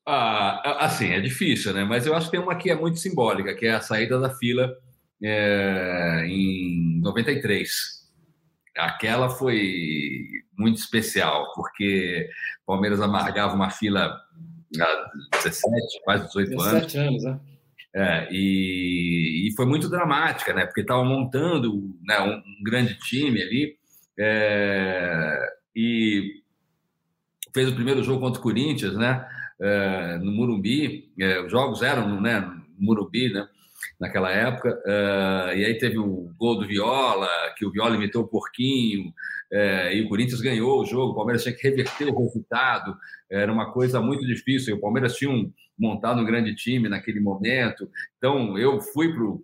Ah, 0.05 0.85
assim, 0.85 1.11
é 1.11 1.21
difícil, 1.21 1.73
né? 1.73 1.83
Mas 1.83 2.05
eu 2.05 2.15
acho 2.15 2.25
que 2.25 2.31
tem 2.31 2.39
uma 2.39 2.55
que 2.55 2.71
é 2.71 2.75
muito 2.75 2.99
simbólica, 2.99 3.55
que 3.55 3.67
é 3.67 3.73
a 3.73 3.81
saída 3.81 4.19
da 4.19 4.31
fila 4.31 4.75
é, 5.21 6.25
em 6.27 6.99
93 6.99 8.00
aquela 8.77 9.29
foi 9.29 10.27
muito 10.57 10.77
especial, 10.77 11.51
porque 11.55 12.29
o 12.63 12.65
Palmeiras 12.67 13.01
amargava 13.01 13.55
uma 13.55 13.69
fila 13.69 14.17
há 14.79 15.11
17, 15.43 16.01
quase 16.03 16.27
18 16.27 16.49
17 16.49 16.97
anos. 16.97 16.97
anos 16.97 17.23
né? 17.23 17.39
É, 17.93 18.29
e, 18.31 19.47
e, 19.47 19.55
foi 19.55 19.65
muito 19.65 19.89
dramática, 19.89 20.53
né? 20.53 20.65
Porque 20.65 20.79
estava 20.79 21.03
montando 21.03 21.93
né, 22.01 22.21
um, 22.21 22.35
um, 22.35 22.63
grande 22.63 22.97
time 22.99 23.41
ali 23.41 23.75
é, 24.17 25.37
e 25.75 26.41
fez 27.53 27.69
o 27.69 27.75
primeiro 27.75 28.01
jogo 28.01 28.21
contra 28.21 28.39
o 28.39 28.43
Corinthians, 28.43 28.95
né? 28.95 29.27
É, 29.59 30.17
no 30.19 30.31
Murumbi, 30.31 31.11
é, 31.19 31.41
os 31.41 31.51
jogos 31.51 31.81
eram 31.81 32.21
né, 32.21 32.39
no 32.39 32.63
Murumbi, 32.79 33.33
né? 33.33 33.45
Naquela 34.01 34.31
época. 34.31 34.81
Uh, 34.83 35.55
e 35.55 35.63
aí 35.63 35.77
teve 35.77 35.99
o 35.99 36.33
gol 36.35 36.59
do 36.59 36.65
Viola, 36.65 37.29
que 37.55 37.63
o 37.63 37.71
Viola 37.71 37.95
imitou 37.95 38.23
o 38.23 38.27
porquinho, 38.27 39.09
uh, 39.53 39.93
e 39.93 40.01
o 40.01 40.09
Corinthians 40.09 40.41
ganhou 40.41 40.81
o 40.81 40.85
jogo. 40.85 41.11
O 41.11 41.15
Palmeiras 41.15 41.43
tinha 41.43 41.55
que 41.55 41.61
reverter 41.61 42.09
o 42.09 42.17
resultado. 42.17 42.97
Era 43.29 43.53
uma 43.53 43.71
coisa 43.71 44.01
muito 44.01 44.25
difícil. 44.25 44.75
O 44.75 44.81
Palmeiras 44.81 45.15
tinha 45.15 45.29
um, 45.29 45.53
montado 45.77 46.19
um 46.19 46.25
grande 46.25 46.55
time 46.55 46.89
naquele 46.89 47.19
momento. 47.19 47.87
Então, 48.17 48.57
eu 48.57 48.81
fui 48.81 49.13
para 49.13 49.23
o 49.23 49.41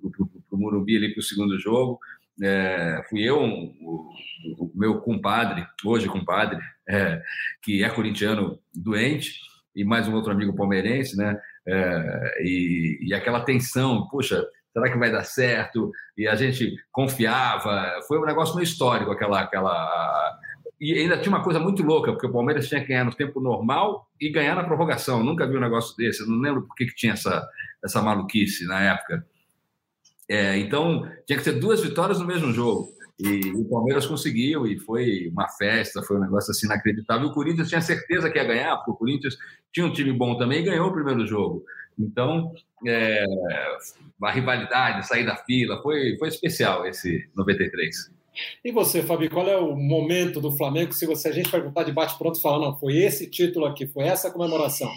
Murumbi 0.51 0.97
ali 0.97 1.13
para 1.13 1.19
o 1.21 1.23
segundo 1.23 1.59
jogo. 1.59 1.99
É, 2.41 3.03
fui 3.09 3.21
eu, 3.23 3.39
o, 3.39 4.11
o, 4.57 4.71
meu 4.75 4.99
compadre, 5.01 5.65
hoje 5.83 6.07
compadre, 6.07 6.59
é, 6.87 7.21
que 7.63 7.83
é 7.83 7.89
corintiano 7.89 8.59
doente, 8.75 9.39
e 9.75 9.83
mais 9.83 10.07
um 10.07 10.13
outro 10.13 10.31
amigo 10.31 10.55
palmeirense, 10.55 11.17
né? 11.17 11.39
É, 11.67 12.43
e, 12.43 12.99
e, 13.01 13.13
aquela 13.13 13.41
tensão, 13.41 14.07
puxa, 14.07 14.47
será 14.71 14.89
que 14.89 14.97
vai 14.97 15.11
dar 15.11 15.25
certo? 15.25 15.91
E 16.17 16.25
a 16.27 16.35
gente 16.35 16.75
confiava, 16.91 17.99
foi 18.07 18.17
um 18.19 18.25
negócio 18.25 18.55
meio 18.55 18.63
histórico 18.63 19.11
aquela, 19.11 19.41
aquela. 19.41 20.39
E 20.79 20.93
ainda 20.93 21.17
tinha 21.17 21.35
uma 21.35 21.43
coisa 21.43 21.59
muito 21.59 21.83
louca, 21.83 22.11
porque 22.11 22.27
o 22.27 22.31
Palmeiras 22.31 22.69
tinha 22.69 22.79
que 22.79 22.87
ganhar 22.87 23.03
no 23.03 23.13
tempo 23.13 23.41
normal 23.41 24.07
e 24.21 24.29
ganhar 24.29 24.55
na 24.55 24.63
prorrogação. 24.63 25.23
Nunca 25.23 25.45
vi 25.45 25.57
um 25.57 25.61
negócio 25.61 25.95
desse, 25.97 26.21
eu 26.21 26.27
não 26.27 26.39
lembro 26.39 26.61
por 26.61 26.75
que, 26.75 26.85
que 26.85 26.95
tinha 26.95 27.13
essa, 27.13 27.45
essa 27.83 28.01
maluquice 28.01 28.65
na 28.65 28.81
época. 28.81 29.25
É, 30.29 30.57
então, 30.57 31.09
tinha 31.25 31.37
que 31.37 31.43
ter 31.43 31.53
duas 31.53 31.81
vitórias 31.81 32.19
no 32.19 32.25
mesmo 32.25 32.53
jogo. 32.53 32.96
E 33.19 33.51
o 33.55 33.65
Palmeiras 33.65 34.05
conseguiu 34.05 34.67
e 34.67 34.77
foi 34.77 35.27
uma 35.29 35.47
festa, 35.49 36.03
foi 36.03 36.17
um 36.17 36.21
negócio 36.21 36.51
assim 36.51 36.67
inacreditável. 36.67 37.27
O 37.27 37.33
Corinthians 37.33 37.67
tinha 37.67 37.81
certeza 37.81 38.29
que 38.29 38.37
ia 38.37 38.43
ganhar, 38.43 38.75
porque 38.77 38.91
o 38.91 38.95
Corinthians 38.95 39.35
tinha 39.73 39.85
um 39.85 39.91
time 39.91 40.13
bom 40.13 40.37
também 40.37 40.59
e 40.61 40.65
ganhou 40.65 40.87
o 40.87 40.93
primeiro 40.93 41.25
jogo. 41.25 41.63
Então, 41.97 42.53
é, 42.85 43.25
a 44.21 44.31
rivalidade, 44.31 45.07
sair 45.07 45.25
da 45.25 45.35
fila, 45.35 45.81
foi, 45.81 46.15
foi 46.19 46.27
especial 46.27 46.85
esse 46.85 47.27
93. 47.35 48.11
E 48.63 48.71
você, 48.71 49.01
Fabi, 49.01 49.29
qual 49.29 49.47
é 49.49 49.57
o 49.57 49.75
momento 49.75 50.39
do 50.39 50.51
Flamengo 50.51 50.93
se 50.93 51.07
você, 51.07 51.29
a 51.29 51.31
gente 51.31 51.49
perguntar 51.49 51.83
de 51.83 51.91
bate-pronto 51.91 52.39
falar, 52.39 52.59
não, 52.59 52.77
foi 52.77 52.97
esse 52.97 53.27
título 53.27 53.65
aqui, 53.65 53.87
foi 53.87 54.03
essa 54.03 54.29
comemoração? 54.29 54.91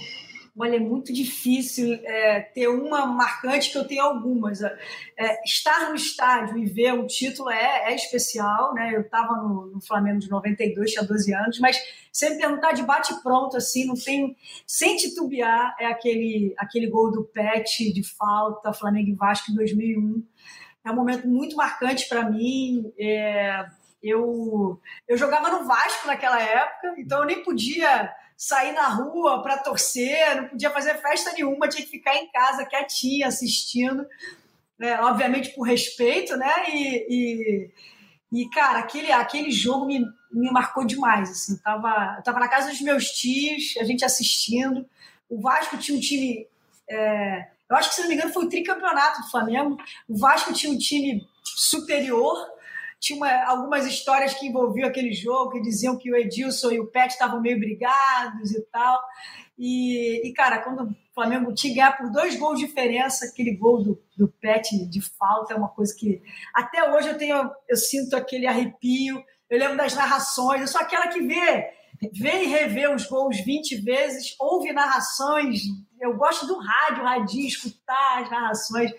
Olha, 0.61 0.77
é 0.77 0.79
muito 0.79 1.11
difícil 1.11 1.95
é, 2.05 2.41
ter 2.41 2.69
uma 2.69 3.07
marcante 3.07 3.73
que 3.73 3.79
eu 3.79 3.87
tenho 3.87 4.03
algumas. 4.03 4.61
É, 4.61 5.43
estar 5.43 5.89
no 5.89 5.95
estádio 5.95 6.59
e 6.59 6.67
ver 6.67 6.93
um 6.93 7.07
título 7.07 7.49
é, 7.49 7.91
é 7.91 7.95
especial, 7.95 8.75
né? 8.75 8.95
Eu 8.95 9.01
estava 9.01 9.39
no, 9.39 9.69
no, 9.69 9.81
Flamengo 9.81 10.19
de 10.19 10.29
92, 10.29 10.91
tinha 10.91 11.03
12 11.03 11.35
anos, 11.35 11.59
mas 11.61 11.81
sempre 12.13 12.41
perguntar 12.41 12.73
de 12.73 12.83
bate-pronto, 12.83 13.57
assim, 13.57 13.87
não 13.87 13.95
tem. 13.95 14.37
Sem 14.67 14.99
titubear, 14.99 15.75
é 15.81 15.87
aquele, 15.87 16.55
aquele 16.59 16.89
gol 16.89 17.11
do 17.11 17.25
Pet 17.25 17.91
de 17.91 18.03
falta, 18.03 18.75
Flamengo 18.75 19.09
e 19.09 19.15
Vasco 19.15 19.51
em 19.51 19.55
2001. 19.55 20.23
É 20.85 20.91
um 20.91 20.95
momento 20.95 21.27
muito 21.27 21.57
marcante 21.57 22.07
para 22.07 22.29
mim. 22.29 22.93
É, 22.99 23.65
eu, 24.03 24.79
eu 25.09 25.17
jogava 25.17 25.51
no 25.51 25.65
Vasco 25.67 26.07
naquela 26.07 26.39
época, 26.39 26.97
então 26.99 27.21
eu 27.21 27.27
nem 27.27 27.43
podia 27.43 28.15
sair 28.41 28.73
na 28.73 28.89
rua 28.89 29.43
para 29.43 29.59
torcer, 29.59 30.35
não 30.35 30.49
podia 30.49 30.71
fazer 30.71 30.95
festa 30.95 31.31
nenhuma, 31.35 31.69
tinha 31.69 31.85
que 31.85 31.91
ficar 31.91 32.17
em 32.17 32.27
casa 32.31 32.65
quietinha 32.65 33.27
assistindo, 33.27 34.07
né? 34.79 34.99
obviamente 35.03 35.51
por 35.51 35.65
respeito, 35.65 36.35
né? 36.39 36.51
E, 36.71 37.07
e, 37.11 37.71
e, 38.33 38.49
cara, 38.49 38.79
aquele, 38.79 39.13
aquele 39.13 39.51
jogo 39.51 39.85
me, 39.85 40.03
me 40.33 40.51
marcou 40.51 40.87
demais. 40.87 41.31
Assim, 41.31 41.59
tava, 41.59 42.15
eu 42.17 42.23
tava 42.23 42.41
na 42.41 42.49
casa 42.49 42.71
dos 42.71 42.81
meus 42.81 43.11
tios, 43.11 43.75
a 43.79 43.85
gente 43.85 44.07
assistindo. 44.07 44.89
O 45.29 45.39
Vasco 45.39 45.77
tinha 45.77 45.99
um 45.99 46.01
time. 46.01 46.49
É, 46.89 47.47
eu 47.69 47.77
acho 47.77 47.91
que, 47.91 47.97
se 47.97 48.01
não 48.01 48.09
me 48.09 48.15
engano, 48.15 48.33
foi 48.33 48.47
o 48.47 48.49
tricampeonato 48.49 49.21
do 49.21 49.31
Flamengo. 49.31 49.77
O 50.09 50.17
Vasco 50.17 50.55
tinha 50.55 50.73
um 50.73 50.79
time 50.79 51.29
superior 51.45 52.39
tinha 53.01 53.17
uma, 53.17 53.45
algumas 53.45 53.87
histórias 53.87 54.35
que 54.35 54.47
envolviam 54.47 54.87
aquele 54.87 55.13
jogo, 55.13 55.53
que 55.53 55.63
diziam 55.63 55.97
que 55.97 56.13
o 56.13 56.17
Edilson 56.17 56.71
e 56.71 56.79
o 56.79 56.87
Pet 56.87 57.11
estavam 57.11 57.41
meio 57.41 57.59
brigados 57.59 58.53
e 58.53 58.61
tal. 58.71 59.01
E, 59.59 60.29
e, 60.29 60.33
cara, 60.35 60.59
quando 60.59 60.85
o 60.85 60.97
Flamengo 61.15 61.53
tinha 61.55 61.75
ganhar 61.75 61.97
por 61.97 62.11
dois 62.11 62.37
gols 62.37 62.59
de 62.59 62.67
diferença, 62.67 63.25
aquele 63.25 63.57
gol 63.57 63.83
do, 63.83 64.03
do 64.17 64.29
Pet 64.29 64.87
de 64.87 65.01
falta 65.01 65.55
é 65.55 65.57
uma 65.57 65.69
coisa 65.69 65.95
que 65.99 66.23
até 66.55 66.93
hoje 66.93 67.09
eu 67.09 67.19
tenho, 67.19 67.51
eu 67.69 67.77
sinto 67.77 68.15
aquele 68.15 68.47
arrepio. 68.47 69.23
Eu 69.49 69.59
lembro 69.59 69.79
das 69.79 69.95
narrações, 69.95 70.61
eu 70.61 70.69
sou 70.69 70.81
aquela 70.81 71.09
que 71.09 71.21
vê, 71.23 71.71
vê 72.13 72.45
e 72.45 72.47
revê 72.47 72.87
os 72.89 73.07
gols 73.07 73.41
20 73.41 73.77
vezes, 73.77 74.37
ouve 74.39 74.73
narrações. 74.73 75.63
Eu 75.99 76.17
gosto 76.17 76.47
do 76.47 76.59
rádio, 76.59 77.03
radinho, 77.03 77.47
escutar 77.47 78.23
as 78.23 78.31
narrações. 78.31 78.93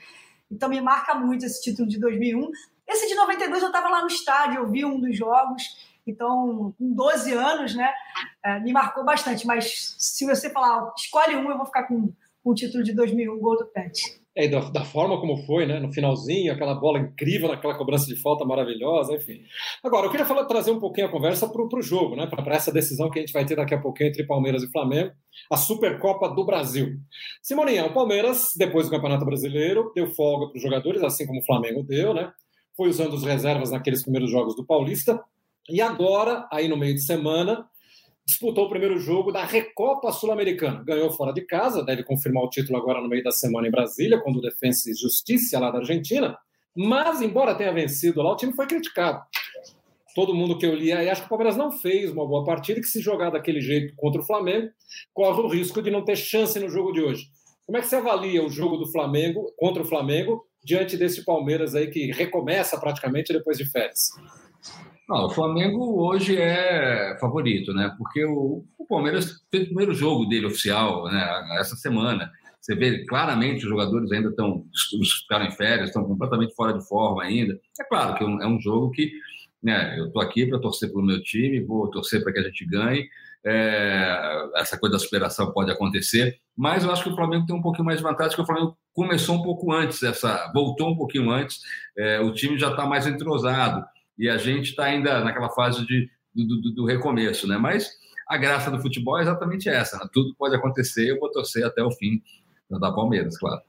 Então 0.52 0.68
me 0.68 0.82
marca 0.82 1.16
muito 1.16 1.46
esse 1.46 1.62
título 1.62 1.88
de 1.88 2.00
2001. 2.00 2.52
Esse 2.92 3.08
de 3.08 3.16
92 3.16 3.62
eu 3.62 3.68
estava 3.68 3.90
lá 3.90 4.02
no 4.02 4.08
estádio, 4.08 4.60
eu 4.60 4.70
vi 4.70 4.84
um 4.84 5.00
dos 5.00 5.18
jogos, 5.18 5.64
então, 6.06 6.74
com 6.78 6.94
12 6.94 7.34
anos, 7.34 7.76
né, 7.76 7.90
é, 8.44 8.60
me 8.60 8.74
marcou 8.74 9.06
bastante. 9.06 9.46
Mas 9.46 9.96
se 9.98 10.26
você 10.26 10.50
falar, 10.50 10.92
escolhe 10.98 11.36
um, 11.36 11.50
eu 11.50 11.58
vou 11.58 11.66
ficar 11.66 11.84
com, 11.84 12.12
com 12.44 12.52
o 12.52 12.56
título 12.56 12.84
de 12.84 12.94
2001, 12.94 13.40
Gol 13.40 13.58
do 13.58 13.66
Pet. 13.68 14.22
É, 14.34 14.48
da, 14.48 14.62
da, 14.70 14.86
forma 14.86 15.20
como 15.20 15.46
foi, 15.46 15.66
né? 15.66 15.78
No 15.80 15.92
finalzinho, 15.92 16.54
aquela 16.54 16.74
bola 16.74 17.00
incrível, 17.00 17.50
naquela 17.50 17.78
cobrança 17.78 18.06
de 18.06 18.16
falta 18.16 18.46
maravilhosa, 18.46 19.14
enfim. 19.14 19.42
Agora, 19.84 20.06
eu 20.06 20.10
queria 20.10 20.26
falar, 20.26 20.46
trazer 20.46 20.72
um 20.72 20.80
pouquinho 20.80 21.08
a 21.08 21.12
conversa 21.12 21.50
para 21.50 21.62
o 21.62 21.82
jogo, 21.82 22.16
né? 22.16 22.26
Para 22.26 22.56
essa 22.56 22.72
decisão 22.72 23.10
que 23.10 23.20
a 23.20 23.22
gente 23.22 23.34
vai 23.34 23.46
ter 23.46 23.58
daqui 23.58 23.74
a 23.74 23.82
pouquinho 23.82 24.08
entre 24.08 24.26
Palmeiras 24.26 24.64
e 24.64 24.72
Flamengo, 24.72 25.12
a 25.52 25.58
Supercopa 25.58 26.30
do 26.30 26.46
Brasil. 26.46 26.98
Simoninha, 27.42 27.86
o 27.86 27.94
Palmeiras, 27.94 28.54
depois 28.58 28.86
do 28.86 28.92
Campeonato 28.92 29.26
Brasileiro, 29.26 29.92
deu 29.94 30.08
folga 30.08 30.48
para 30.48 30.56
os 30.56 30.64
jogadores, 30.64 31.04
assim 31.04 31.28
como 31.28 31.42
o 31.42 31.46
Flamengo 31.46 31.84
deu, 31.84 32.14
né? 32.14 32.32
Foi 32.82 32.90
usando 32.90 33.14
os 33.14 33.24
reservas 33.24 33.70
naqueles 33.70 34.02
primeiros 34.02 34.32
jogos 34.32 34.56
do 34.56 34.66
Paulista. 34.66 35.24
E 35.70 35.80
agora, 35.80 36.48
aí 36.52 36.68
no 36.68 36.76
meio 36.76 36.96
de 36.96 37.02
semana, 37.04 37.64
disputou 38.26 38.66
o 38.66 38.70
primeiro 38.70 38.98
jogo 38.98 39.32
da 39.32 39.46
Recopa 39.46 40.12
Sul-Americana. 40.12 40.84
Ganhou 40.84 41.12
fora 41.12 41.32
de 41.32 41.42
casa, 41.42 41.86
deve 41.86 42.04
confirmar 42.04 42.44
o 42.44 42.50
título 42.50 42.80
agora 42.80 43.00
no 43.00 43.08
meio 43.08 43.24
da 43.24 43.30
semana 43.30 43.68
em 43.68 43.70
Brasília, 43.72 44.20
quando 44.20 44.38
o 44.38 44.42
Defensa 44.42 44.90
e 44.90 44.96
Justiça 44.96 45.60
lá 45.60 45.70
da 45.70 45.78
Argentina. 45.78 46.36
Mas, 46.76 47.22
embora 47.22 47.54
tenha 47.54 47.72
vencido 47.72 48.24
lá, 48.24 48.32
o 48.32 48.36
time 48.36 48.52
foi 48.52 48.66
criticado. 48.66 49.22
Todo 50.16 50.34
mundo 50.34 50.58
que 50.58 50.66
eu 50.66 50.74
li 50.74 50.92
aí 50.92 51.08
acha 51.08 51.22
que 51.22 51.28
o 51.28 51.30
Palmeiras 51.30 51.56
não 51.56 51.72
fez 51.72 52.12
uma 52.12 52.26
boa 52.26 52.44
partida 52.44 52.82
que 52.82 52.88
se 52.88 53.00
jogar 53.00 53.30
daquele 53.30 53.62
jeito 53.62 53.94
contra 53.96 54.22
o 54.22 54.26
Flamengo, 54.26 54.72
corre 55.14 55.40
o 55.40 55.48
risco 55.48 55.84
de 55.84 55.92
não 55.92 56.04
ter 56.04 56.16
chance 56.16 56.60
no 56.60 56.68
jogo 56.68 56.92
de 56.94 57.02
hoje. 57.02 57.28
Como 57.64 57.78
é 57.78 57.82
que 57.82 57.86
você 57.86 57.98
avalia 57.98 58.44
o 58.44 58.50
jogo 58.50 58.76
do 58.78 58.92
Flamengo 58.92 59.54
contra 59.56 59.84
o 59.84 59.86
Flamengo 59.86 60.44
diante 60.64 60.98
desse 60.98 61.26
Palmeiras 61.26 61.76
aí 61.76 61.88
que 61.88 62.12
recomeça 62.12 62.80
praticamente 62.80 63.34
depois 63.34 63.58
de 63.58 63.66
férias? 63.66 64.10
Não, 65.12 65.26
o 65.26 65.30
Flamengo 65.30 66.02
hoje 66.02 66.38
é 66.38 67.18
favorito, 67.20 67.74
né? 67.74 67.94
Porque 67.98 68.24
o, 68.24 68.64
o, 68.78 68.86
Palmeiras 68.88 69.42
fez 69.52 69.64
o 69.64 69.68
primeiro 69.68 69.94
jogo 69.94 70.26
dele 70.26 70.46
oficial 70.46 71.06
né, 71.06 71.58
essa 71.60 71.76
semana. 71.76 72.32
Você 72.62 72.76
vê 72.76 73.06
claramente 73.06 73.64
os 73.64 73.70
jogadores 73.70 74.12
ainda 74.12 74.30
estão, 74.30 74.66
os 75.00 75.12
ficaram 75.22 75.46
em 75.46 75.52
férias, 75.52 75.90
estão 75.90 76.06
completamente 76.06 76.56
fora 76.56 76.78
de 76.78 76.88
forma 76.88 77.24
ainda. 77.24 77.60
É 77.80 77.84
claro 77.84 78.16
que 78.16 78.24
é 78.24 78.28
um, 78.28 78.42
é 78.42 78.48
um 78.48 78.62
jogo 78.62 78.92
que 78.92 79.12
né, 79.62 80.00
eu 80.00 80.08
estou 80.08 80.22
aqui 80.22 80.46
para 80.46 80.60
torcer 80.60 80.90
pelo 80.90 81.06
meu 81.06 81.22
time, 81.22 81.60
vou 81.60 81.90
torcer 81.90 82.24
para 82.24 82.32
que 82.32 82.40
a 82.40 82.44
gente 82.44 82.66
ganhe. 82.66 83.06
É, 83.44 84.50
essa 84.56 84.78
coisa 84.78 84.94
da 84.94 85.00
superação 85.00 85.52
pode 85.52 85.72
acontecer, 85.72 86.38
mas 86.56 86.84
eu 86.84 86.92
acho 86.92 87.04
que 87.04 87.10
o 87.10 87.16
Flamengo 87.16 87.46
tem 87.46 87.56
um 87.56 87.62
pouquinho 87.62 87.86
mais 87.86 87.98
de 87.98 88.04
vantagem, 88.04 88.36
porque 88.36 88.44
o 88.44 88.46
Flamengo 88.46 88.78
começou 88.94 89.36
um 89.36 89.42
pouco 89.42 89.72
antes, 89.72 90.04
essa 90.04 90.52
voltou 90.54 90.90
um 90.90 90.96
pouquinho 90.96 91.32
antes, 91.32 91.60
é, 91.98 92.20
o 92.20 92.32
time 92.32 92.58
já 92.60 92.70
está 92.70 92.86
mais 92.86 93.08
entrosado 93.08 93.84
e 94.18 94.30
a 94.30 94.38
gente 94.38 94.70
está 94.70 94.84
ainda 94.84 95.24
naquela 95.24 95.50
fase 95.50 95.84
de, 95.88 96.08
do, 96.36 96.62
do, 96.62 96.72
do, 96.76 96.86
recomeço, 96.86 97.48
né? 97.48 97.58
Mas 97.58 97.90
a 98.28 98.38
graça 98.38 98.70
do 98.70 98.80
futebol 98.80 99.18
é 99.18 99.24
exatamente 99.24 99.68
essa, 99.68 99.98
né? 99.98 100.08
tudo 100.14 100.36
pode 100.36 100.56
acontecer, 100.56 101.10
eu 101.10 101.20
vou 101.20 101.32
torcer 101.32 101.66
até 101.66 101.84
o 101.84 101.92
fim 101.92 102.22
da 102.70 102.92
Palmeiras, 102.92 103.38
claro. 103.38 103.62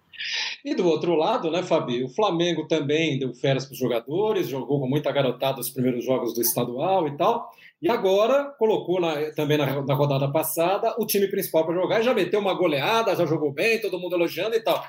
E 0.65 0.75
do 0.75 0.87
outro 0.87 1.15
lado, 1.15 1.51
né, 1.51 1.63
Fabi? 1.63 2.05
O 2.05 2.09
Flamengo 2.09 2.67
também 2.67 3.19
deu 3.19 3.35
férias 3.35 3.65
para 3.65 3.73
os 3.73 3.79
jogadores, 3.79 4.49
jogou 4.49 4.81
com 4.81 4.89
muita 4.89 5.11
garotada 5.11 5.61
os 5.61 5.71
primeiros 5.71 6.05
jogos 6.05 6.35
do 6.35 6.41
estadual 6.41 7.09
e 7.09 7.17
tal. 7.17 7.51
E 7.83 7.91
agora 7.91 8.45
colocou 8.57 9.01
na, 9.01 9.33
também 9.33 9.59
na, 9.59 9.83
na 9.83 9.95
rodada 9.95 10.31
passada 10.31 10.95
o 10.99 11.05
time 11.05 11.27
principal 11.27 11.67
para 11.67 11.75
jogar 11.75 12.01
e 12.01 12.05
já 12.05 12.15
meteu 12.15 12.39
uma 12.39 12.55
goleada, 12.55 13.17
já 13.17 13.27
jogou 13.27 13.53
bem, 13.53 13.81
todo 13.81 13.99
mundo 13.99 14.15
elogiando 14.15 14.55
e 14.55 14.61
tal. 14.61 14.81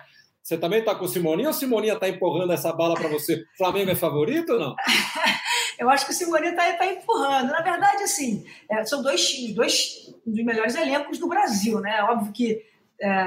Você 0.44 0.58
também 0.58 0.80
está 0.80 0.94
com 0.94 1.06
o 1.06 1.08
Simoninha 1.08 1.48
ou 1.48 1.54
Simoninha 1.54 1.94
está 1.94 2.08
empurrando 2.08 2.54
essa 2.54 2.72
bala 2.72 2.94
para 2.94 3.08
você? 3.08 3.44
Flamengo 3.58 3.90
é 3.90 3.96
favorito 3.96 4.54
ou 4.54 4.60
não? 4.60 4.76
Eu 5.80 5.90
acho 5.90 6.06
que 6.06 6.12
o 6.12 6.14
Simoninha 6.14 6.52
está 6.52 6.72
tá 6.74 6.86
empurrando. 6.86 7.50
Na 7.50 7.62
verdade, 7.62 8.04
assim, 8.04 8.46
é, 8.70 8.86
são 8.86 9.02
dois 9.02 9.28
times, 9.28 9.56
dois 9.56 10.14
dos 10.26 10.46
melhores 10.46 10.76
elencos 10.76 11.18
do 11.18 11.28
Brasil, 11.28 11.80
né? 11.80 12.04
Óbvio 12.04 12.32
que 12.32 12.62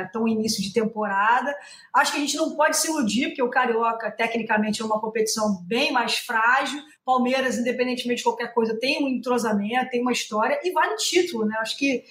estão 0.05 0.29
é, 0.29 0.31
início 0.31 0.63
de 0.63 0.73
temporada. 0.73 1.55
Acho 1.95 2.13
que 2.13 2.19
a 2.19 2.21
gente 2.21 2.37
não 2.37 2.55
pode 2.55 2.77
se 2.77 2.89
iludir, 2.89 3.29
porque 3.29 3.43
o 3.43 3.51
Carioca, 3.51 4.11
tecnicamente, 4.11 4.81
é 4.81 4.85
uma 4.85 5.01
competição 5.01 5.63
bem 5.67 5.93
mais 5.93 6.19
frágil. 6.19 6.81
Palmeiras, 7.07 7.57
independentemente 7.57 8.19
de 8.19 8.25
qualquer 8.25 8.53
coisa, 8.53 8.77
tem 8.81 9.03
um 9.03 9.09
entrosamento, 9.09 9.91
tem 9.91 10.03
uma 10.03 10.11
história 10.11 10.59
e 10.65 10.73
vale 10.73 10.97
título, 10.97 11.47
né? 11.47 11.57
Acho 11.61 11.79
que 11.79 12.05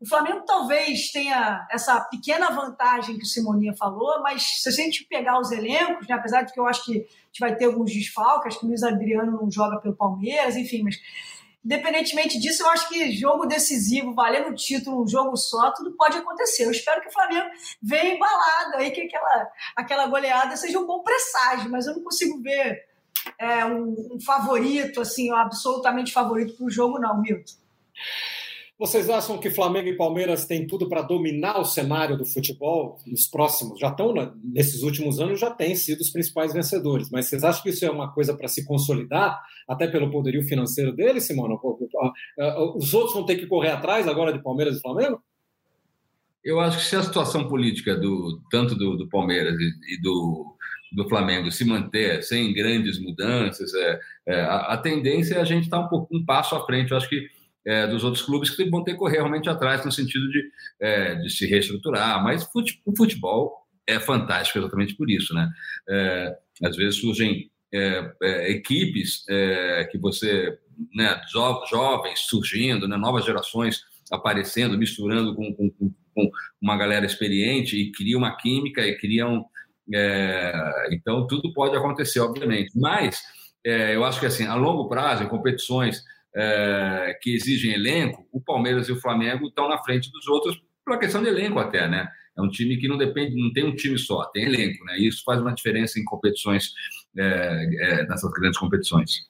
o 0.00 0.06
Flamengo 0.06 0.42
talvez 0.46 1.10
tenha 1.10 1.66
essa 1.68 2.00
pequena 2.02 2.50
vantagem 2.50 3.18
que 3.18 3.24
o 3.24 3.26
Simoninha 3.26 3.74
falou, 3.74 4.22
mas 4.22 4.62
se 4.62 4.68
a 4.68 4.72
gente 4.72 5.04
pegar 5.04 5.40
os 5.40 5.50
elencos, 5.50 6.06
né, 6.06 6.14
apesar 6.14 6.42
de 6.42 6.52
que 6.52 6.60
eu 6.60 6.66
acho 6.66 6.84
que 6.84 6.92
a 6.92 7.26
gente 7.26 7.40
vai 7.40 7.56
ter 7.56 7.64
alguns 7.64 7.92
desfalques, 7.92 8.48
acho 8.48 8.60
que 8.60 8.66
o 8.66 8.68
Luiz 8.68 8.84
Adriano 8.84 9.32
não 9.32 9.50
joga 9.50 9.80
pelo 9.80 9.96
Palmeiras, 9.96 10.54
enfim, 10.54 10.84
mas 10.84 10.96
independentemente 11.64 12.38
disso, 12.38 12.62
eu 12.62 12.70
acho 12.70 12.88
que 12.88 13.10
jogo 13.10 13.46
decisivo, 13.46 14.14
valendo 14.14 14.50
o 14.50 14.54
título, 14.54 15.02
um 15.02 15.08
jogo 15.08 15.36
só, 15.36 15.72
tudo 15.72 15.90
pode 15.96 16.16
acontecer. 16.16 16.66
Eu 16.66 16.70
espero 16.70 17.00
que 17.00 17.08
o 17.08 17.12
Flamengo 17.12 17.48
venha 17.82 18.14
embalado 18.14 18.76
aí, 18.76 18.92
que 18.92 19.00
aquela, 19.00 19.48
aquela 19.74 20.06
goleada 20.06 20.56
seja 20.56 20.78
um 20.78 20.86
bom 20.86 21.02
presságio, 21.02 21.68
mas 21.68 21.88
eu 21.88 21.94
não 21.94 22.04
consigo 22.04 22.40
ver 22.40 22.84
é, 23.38 23.64
um, 23.64 24.14
um 24.14 24.20
favorito, 24.20 25.00
assim, 25.00 25.30
um 25.30 25.36
absolutamente 25.36 26.12
favorito 26.12 26.56
para 26.56 26.66
o 26.66 26.70
jogo, 26.70 26.98
não, 26.98 27.20
Milton. 27.20 27.54
Vocês 28.78 29.08
acham 29.08 29.38
que 29.38 29.48
Flamengo 29.48 29.88
e 29.88 29.96
Palmeiras 29.96 30.44
têm 30.44 30.66
tudo 30.66 30.86
para 30.86 31.00
dominar 31.00 31.58
o 31.58 31.64
cenário 31.64 32.14
do 32.14 32.26
futebol 32.26 32.98
nos 33.06 33.26
próximos? 33.26 33.80
Já 33.80 33.88
estão, 33.88 34.12
nesses 34.44 34.82
últimos 34.82 35.18
anos, 35.18 35.40
já 35.40 35.50
têm 35.50 35.74
sido 35.74 36.02
os 36.02 36.10
principais 36.10 36.52
vencedores. 36.52 37.08
Mas 37.10 37.26
vocês 37.26 37.42
acham 37.42 37.62
que 37.62 37.70
isso 37.70 37.86
é 37.86 37.90
uma 37.90 38.12
coisa 38.12 38.36
para 38.36 38.48
se 38.48 38.66
consolidar, 38.66 39.40
até 39.66 39.86
pelo 39.86 40.10
poderio 40.10 40.42
financeiro 40.42 40.94
deles, 40.94 41.24
Simona? 41.24 41.54
Os 42.74 42.92
outros 42.92 43.14
vão 43.14 43.24
ter 43.24 43.36
que 43.36 43.46
correr 43.46 43.70
atrás 43.70 44.06
agora 44.06 44.30
de 44.30 44.42
Palmeiras 44.42 44.76
e 44.76 44.82
Flamengo? 44.82 45.22
Eu 46.44 46.60
acho 46.60 46.76
que 46.78 46.84
se 46.84 46.96
a 46.96 47.02
situação 47.02 47.48
política 47.48 47.96
do 47.96 48.42
tanto 48.50 48.74
do, 48.74 48.94
do 48.94 49.08
Palmeiras 49.08 49.58
e, 49.58 49.94
e 49.94 50.00
do, 50.02 50.54
do 50.92 51.08
Flamengo 51.08 51.50
se 51.50 51.64
manter 51.64 52.22
sem 52.22 52.52
grandes 52.54 52.98
mudanças, 53.00 53.72
é, 53.74 54.00
é, 54.28 54.40
a, 54.42 54.56
a, 54.72 54.76
tendência 54.76 55.34
é 55.34 55.40
a 55.40 55.44
gente 55.44 55.64
estar 55.64 55.78
tá 55.78 55.86
um 55.86 55.88
pouco 55.88 56.16
um 56.16 56.24
passo 56.24 56.54
à 56.54 56.64
frente. 56.64 56.90
Eu 56.90 56.96
acho 56.96 57.08
que 57.08 57.28
é, 57.66 57.86
dos 57.86 58.04
outros 58.04 58.24
clubes 58.24 58.50
que 58.50 58.70
vão 58.70 58.84
ter 58.84 58.92
que 58.92 58.98
correr 58.98 59.16
realmente 59.16 59.48
atrás 59.48 59.84
no 59.84 59.90
sentido 59.90 60.30
de, 60.30 60.44
é, 60.80 61.16
de 61.16 61.30
se 61.30 61.46
reestruturar. 61.46 62.22
Mas 62.22 62.48
o 62.84 62.96
futebol 62.96 63.66
é 63.86 63.98
fantástico 63.98 64.58
exatamente 64.58 64.94
por 64.94 65.10
isso, 65.10 65.34
né? 65.34 65.48
É, 65.88 66.36
às 66.64 66.76
vezes 66.76 67.00
surgem 67.00 67.50
é, 67.72 68.12
é, 68.22 68.50
equipes 68.52 69.24
é, 69.28 69.84
que 69.90 69.98
você, 69.98 70.56
né, 70.94 71.20
jo 71.30 71.64
jovens 71.68 72.20
surgindo, 72.20 72.86
né, 72.88 72.96
novas 72.96 73.24
gerações 73.24 73.82
aparecendo, 74.10 74.78
misturando 74.78 75.34
com, 75.34 75.52
com, 75.54 75.70
com, 75.70 76.30
uma 76.60 76.76
galera 76.76 77.04
experiente 77.04 77.76
e 77.76 77.92
cria 77.92 78.16
uma 78.16 78.36
química 78.36 78.86
e 78.86 78.96
criam. 79.90 80.72
então, 80.90 81.26
tudo 81.26 81.52
pode 81.52 81.76
acontecer, 81.76 82.20
obviamente. 82.20 82.72
Mas 82.74 83.22
eu 83.64 84.04
acho 84.04 84.20
que, 84.20 84.26
assim, 84.26 84.46
a 84.46 84.54
longo 84.54 84.88
prazo, 84.88 85.24
em 85.24 85.28
competições 85.28 86.02
é, 86.36 87.18
que 87.20 87.34
exigem 87.34 87.72
elenco, 87.72 88.26
o 88.30 88.40
Palmeiras 88.40 88.88
e 88.88 88.92
o 88.92 89.00
Flamengo 89.00 89.48
estão 89.48 89.68
na 89.68 89.78
frente 89.78 90.10
dos 90.12 90.28
outros 90.28 90.60
pela 90.84 90.98
questão 90.98 91.22
de 91.22 91.28
elenco 91.28 91.58
até, 91.58 91.88
né? 91.88 92.06
É 92.38 92.42
um 92.42 92.50
time 92.50 92.76
que 92.76 92.86
não 92.86 92.98
depende, 92.98 93.34
não 93.34 93.50
tem 93.52 93.64
um 93.64 93.74
time 93.74 93.98
só, 93.98 94.24
tem 94.26 94.44
elenco, 94.44 94.84
né? 94.84 94.98
E 94.98 95.08
isso 95.08 95.22
faz 95.24 95.40
uma 95.40 95.54
diferença 95.54 95.98
em 95.98 96.04
competições, 96.04 96.72
é, 97.18 97.22
é, 97.80 98.06
nessas 98.06 98.30
grandes 98.32 98.58
competições. 98.58 99.26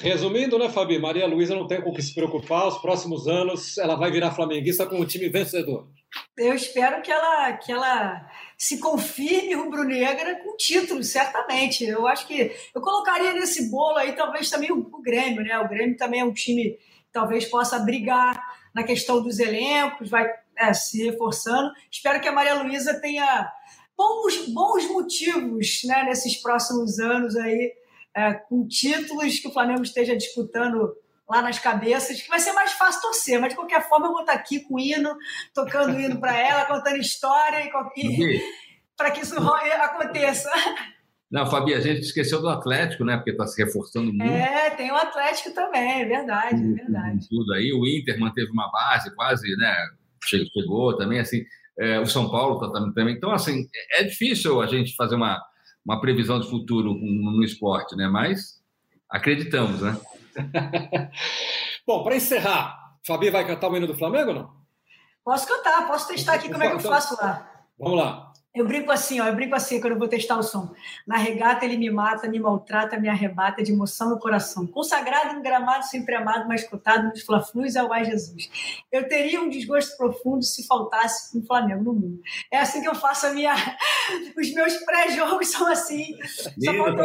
Resumindo, 0.00 0.58
né, 0.58 0.68
Fabi? 0.68 0.98
Maria 0.98 1.26
Luísa 1.26 1.54
não 1.54 1.66
tem 1.66 1.80
com 1.80 1.90
o 1.90 1.94
que 1.94 2.02
se 2.02 2.14
preocupar. 2.14 2.68
Os 2.68 2.78
próximos 2.78 3.26
anos 3.26 3.76
ela 3.78 3.96
vai 3.96 4.10
virar 4.10 4.30
flamenguista 4.30 4.86
com 4.86 5.00
o 5.00 5.06
time 5.06 5.28
vencedor. 5.30 5.88
Eu 6.36 6.54
espero 6.54 7.02
que 7.02 7.10
ela, 7.10 7.52
que 7.54 7.72
ela 7.72 8.30
se 8.56 8.78
confirme 8.78 9.54
rubro-negra 9.54 10.36
com 10.36 10.56
título, 10.56 11.02
certamente. 11.02 11.84
Eu 11.84 12.06
acho 12.06 12.26
que 12.26 12.54
eu 12.74 12.80
colocaria 12.80 13.32
nesse 13.32 13.70
bolo 13.70 13.98
aí 13.98 14.12
talvez 14.12 14.48
também 14.48 14.70
o, 14.72 14.78
o 14.78 15.02
Grêmio, 15.02 15.42
né? 15.42 15.58
O 15.58 15.68
Grêmio 15.68 15.96
também 15.96 16.20
é 16.20 16.24
um 16.24 16.32
time 16.32 16.70
que 16.72 17.12
talvez 17.12 17.44
possa 17.46 17.78
brigar 17.78 18.40
na 18.74 18.84
questão 18.84 19.22
dos 19.22 19.38
elencos, 19.38 20.10
vai 20.10 20.26
é, 20.56 20.72
se 20.72 21.04
reforçando. 21.04 21.72
Espero 21.90 22.20
que 22.20 22.28
a 22.28 22.32
Maria 22.32 22.62
Luísa 22.62 23.00
tenha 23.00 23.50
bons, 23.96 24.46
bons 24.48 24.88
motivos 24.88 25.80
né, 25.84 26.04
nesses 26.04 26.36
próximos 26.36 26.98
anos 26.98 27.34
aí 27.36 27.72
é, 28.14 28.34
com 28.34 28.66
títulos 28.66 29.38
que 29.38 29.48
o 29.48 29.52
Flamengo 29.52 29.82
esteja 29.82 30.16
disputando 30.16 30.96
lá 31.28 31.42
nas 31.42 31.58
cabeças, 31.58 32.22
que 32.22 32.28
vai 32.28 32.40
ser 32.40 32.52
mais 32.52 32.72
fácil 32.72 33.02
torcer, 33.02 33.40
mas 33.40 33.50
de 33.50 33.56
qualquer 33.56 33.86
forma 33.88 34.06
eu 34.06 34.12
vou 34.12 34.20
estar 34.20 34.32
aqui 34.32 34.60
com 34.60 34.76
o 34.76 34.80
hino, 34.80 35.14
tocando 35.54 35.94
o 35.94 36.00
hino 36.00 36.18
para 36.18 36.36
ela, 36.36 36.64
contando 36.64 36.96
história 36.96 37.62
e, 37.62 38.00
e 38.00 38.42
para 38.96 39.10
que 39.10 39.20
isso 39.20 39.36
aconteça. 39.38 40.50
Não, 41.30 41.46
Fabi, 41.46 41.74
a 41.74 41.80
gente 41.80 42.00
esqueceu 42.00 42.40
do 42.40 42.48
Atlético, 42.48 43.04
né? 43.04 43.16
Porque 43.16 43.32
está 43.32 43.46
se 43.46 43.62
reforçando 43.62 44.10
muito. 44.10 44.32
É, 44.32 44.70
tem 44.70 44.90
o 44.90 44.96
Atlético 44.96 45.52
também, 45.52 46.02
é 46.02 46.04
verdade, 46.06 46.56
é 46.56 46.72
verdade. 46.72 47.28
Tudo 47.28 47.52
aí, 47.52 47.70
o 47.70 47.86
Inter 47.86 48.18
manteve 48.18 48.50
uma 48.50 48.70
base 48.70 49.14
quase, 49.14 49.54
né? 49.56 49.74
Chegou 50.24 50.96
também, 50.96 51.20
assim. 51.20 51.44
É, 51.78 52.00
o 52.00 52.06
São 52.06 52.30
Paulo 52.30 52.64
está 52.64 52.92
também. 52.92 53.14
Então, 53.14 53.30
assim, 53.30 53.68
é 53.92 54.04
difícil 54.04 54.62
a 54.62 54.66
gente 54.66 54.96
fazer 54.96 55.16
uma, 55.16 55.38
uma 55.84 56.00
previsão 56.00 56.40
de 56.40 56.48
futuro 56.48 56.94
no 56.94 57.44
esporte, 57.44 57.94
né? 57.94 58.08
Mas 58.08 58.58
acreditamos, 59.08 59.82
né? 59.82 59.96
Bom, 61.86 62.04
para 62.04 62.16
encerrar, 62.16 62.96
Fabi 63.06 63.30
vai 63.30 63.46
cantar 63.46 63.70
o 63.70 63.76
hino 63.76 63.86
do 63.86 63.96
Flamengo 63.96 64.28
ou 64.30 64.34
não? 64.34 64.58
Posso 65.24 65.46
cantar, 65.46 65.86
posso 65.86 66.08
testar 66.08 66.34
aqui 66.34 66.50
como 66.50 66.62
é 66.62 66.68
que 66.68 66.76
eu 66.76 66.80
faço 66.80 67.16
lá. 67.20 67.50
Vamos 67.78 67.98
lá. 67.98 68.28
Eu 68.54 68.66
brinco 68.66 68.90
assim, 68.90 69.20
ó, 69.20 69.26
eu 69.26 69.34
brinco 69.36 69.54
assim 69.54 69.80
quando 69.80 69.92
eu 69.92 69.98
vou 69.98 70.08
testar 70.08 70.36
o 70.36 70.42
som. 70.42 70.74
Na 71.06 71.16
regata 71.16 71.64
ele 71.64 71.76
me 71.76 71.90
mata, 71.90 72.26
me 72.28 72.40
maltrata, 72.40 72.98
me 72.98 73.08
arrebata 73.08 73.62
de 73.62 73.70
emoção 73.70 74.10
no 74.10 74.18
coração. 74.18 74.66
Consagrado 74.66 75.38
em 75.38 75.42
gramado, 75.42 75.84
sempre 75.84 76.14
amado, 76.14 76.48
mas 76.48 76.66
cotado 76.66 77.08
nos 77.08 77.22
fla-flus 77.22 77.76
ao 77.76 77.92
ai 77.92 78.04
Jesus. 78.04 78.50
Eu 78.90 79.06
teria 79.06 79.40
um 79.40 79.48
desgosto 79.48 79.96
profundo 79.96 80.42
se 80.42 80.66
faltasse 80.66 81.38
um 81.38 81.46
Flamengo 81.46 81.84
no 81.84 81.92
mundo. 81.92 82.20
É 82.50 82.58
assim 82.58 82.80
que 82.80 82.88
eu 82.88 82.94
faço 82.94 83.26
a 83.26 83.32
minha... 83.32 83.54
Os 84.36 84.52
meus 84.54 84.76
pré-jogos 84.78 85.48
são 85.48 85.70
assim. 85.70 86.18
Só 86.58 86.74
falta 86.74 87.02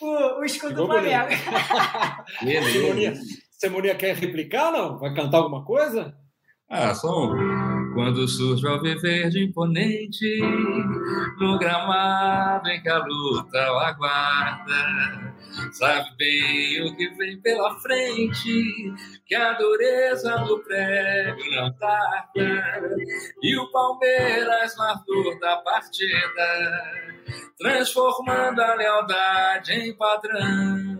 o, 0.00 0.40
o 0.40 0.44
escudo 0.44 0.74
do 0.74 0.86
Flamengo. 0.86 1.28
Simonia, 2.70 3.14
Simonia 3.58 3.94
quer 3.94 4.14
replicar, 4.14 4.70
não? 4.70 4.98
Vai 4.98 5.14
cantar 5.14 5.38
alguma 5.38 5.64
coisa? 5.64 6.14
Ah, 6.70 6.94
só 6.94 7.08
um. 7.08 7.94
Quando 7.94 8.28
surge 8.28 8.66
o 8.66 8.80
verde 8.80 9.42
imponente 9.42 10.40
no 11.40 11.58
gramado 11.58 12.68
em 12.68 12.80
que 12.82 12.88
a 12.88 12.98
luta 12.98 13.72
o 13.72 13.78
aguarda, 13.78 15.34
sabe 15.72 16.08
bem 16.16 16.86
o 16.86 16.96
que 16.96 17.08
vem 17.16 17.40
pela 17.40 17.74
frente, 17.80 18.94
que 19.26 19.34
a 19.34 19.54
dureza 19.54 20.36
do 20.44 20.58
prego 20.60 21.40
não 21.56 21.72
tarda, 21.72 22.96
e 23.42 23.58
o 23.58 23.70
Palmeiras 23.72 24.76
no 24.76 24.82
ardor 24.84 25.40
da 25.40 25.56
partida, 25.56 26.82
transformando 27.58 28.60
a 28.60 28.74
lealdade 28.74 29.72
em 29.72 29.96
padrão 29.96 30.98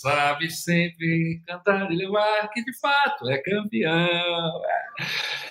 sabe 0.00 0.48
sempre 0.50 1.42
cantar 1.46 1.90
e 1.90 1.96
levar, 1.96 2.48
que 2.50 2.64
de 2.64 2.78
fato 2.78 3.28
é 3.28 3.38
campeão. 3.38 4.62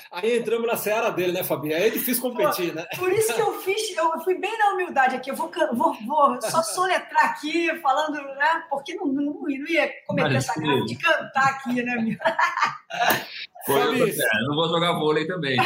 Aí 0.10 0.38
entramos 0.38 0.66
na 0.66 0.78
seara 0.78 1.10
dele, 1.10 1.34
né, 1.34 1.44
Fabi? 1.44 1.74
Aí 1.74 1.88
é 1.88 1.90
difícil 1.90 2.22
competir, 2.22 2.70
Pô, 2.70 2.76
né? 2.76 2.86
Por 2.98 3.12
isso 3.12 3.34
que 3.34 3.42
eu 3.42 3.60
fiz, 3.60 3.96
eu 3.96 4.20
fui 4.22 4.40
bem 4.40 4.58
na 4.58 4.70
humildade 4.70 5.18
aqui. 5.18 5.30
Eu 5.30 5.36
vou, 5.36 5.52
vou, 5.74 5.94
vou 5.94 6.42
só 6.42 6.64
soletrar 6.64 7.26
aqui, 7.26 7.78
falando, 7.82 8.14
né? 8.36 8.64
Porque 8.70 8.96
não, 8.96 9.06
não, 9.08 9.34
não 9.34 9.50
ia 9.50 9.92
cometer 10.06 10.34
Mas, 10.34 10.50
essa 10.50 10.60
graça 10.60 10.86
de 10.86 10.96
cantar 10.96 11.50
aqui, 11.50 11.84
né, 11.84 11.96
meu? 11.96 12.18
É, 13.70 14.44
não 14.48 14.56
vou 14.56 14.70
jogar 14.70 14.94
vôlei 14.94 15.28
também. 15.28 15.58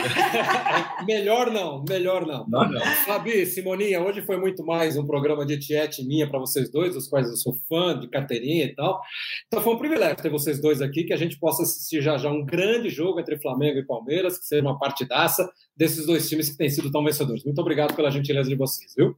melhor 1.06 1.52
não, 1.52 1.84
melhor 1.88 2.26
não. 2.26 2.46
Não, 2.48 2.70
não. 2.70 2.82
Fabi, 3.06 3.46
Simoninha, 3.46 4.02
hoje 4.02 4.22
foi 4.22 4.38
muito 4.38 4.66
mais 4.66 4.98
um 4.98 5.06
programa 5.06 5.46
de 5.46 5.60
tiete 5.60 6.04
minha 6.04 6.28
para 6.28 6.40
vocês 6.40 6.72
dois, 6.72 6.96
dos 6.96 7.08
quais 7.08 7.30
eu 7.30 7.36
sou 7.36 7.54
fã, 7.70 8.00
de 8.00 8.08
carteirinha 8.08 8.66
e 8.66 8.76
tal. 8.76 9.00
Então 9.48 9.62
foi 9.62 9.76
um 9.76 9.78
privilégio 9.78 10.18
ter 10.18 10.30
vocês 10.30 10.60
dois 10.60 10.82
aqui, 10.82 11.04
que 11.04 11.14
a 11.14 11.18
gente 11.18 11.38
possa 11.40 11.62
assistir 11.62 12.02
já 12.02 12.18
já 12.18 12.30
um 12.30 12.44
grande 12.44 12.90
jogo 12.90 13.20
entre 13.20 13.40
Flamengo 13.40 13.78
e 13.78 13.86
Palmeiras, 13.86 14.40
que 14.40 14.46
seja 14.46 14.64
uma 14.64 14.80
partidaça 14.80 15.48
desses 15.78 16.06
dois 16.06 16.28
times 16.28 16.50
que 16.50 16.58
têm 16.58 16.70
sido 16.70 16.92
tão 16.92 17.04
vencedores. 17.04 17.44
Muito 17.44 17.62
obrigado 17.62 17.96
pela 17.96 18.10
gentileza 18.10 18.50
de 18.50 18.56
vocês, 18.56 18.94
viu? 18.98 19.16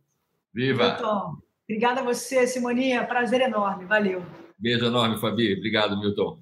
Viva! 0.53 0.93
Milton, 0.93 1.37
obrigada 1.63 2.01
a 2.01 2.03
você, 2.03 2.45
Simoninha. 2.45 3.05
Prazer 3.05 3.41
enorme. 3.41 3.85
Valeu. 3.85 4.23
Beijo 4.59 4.85
enorme, 4.85 5.19
Fabi. 5.19 5.53
Obrigado, 5.57 5.97
Milton. 5.99 6.39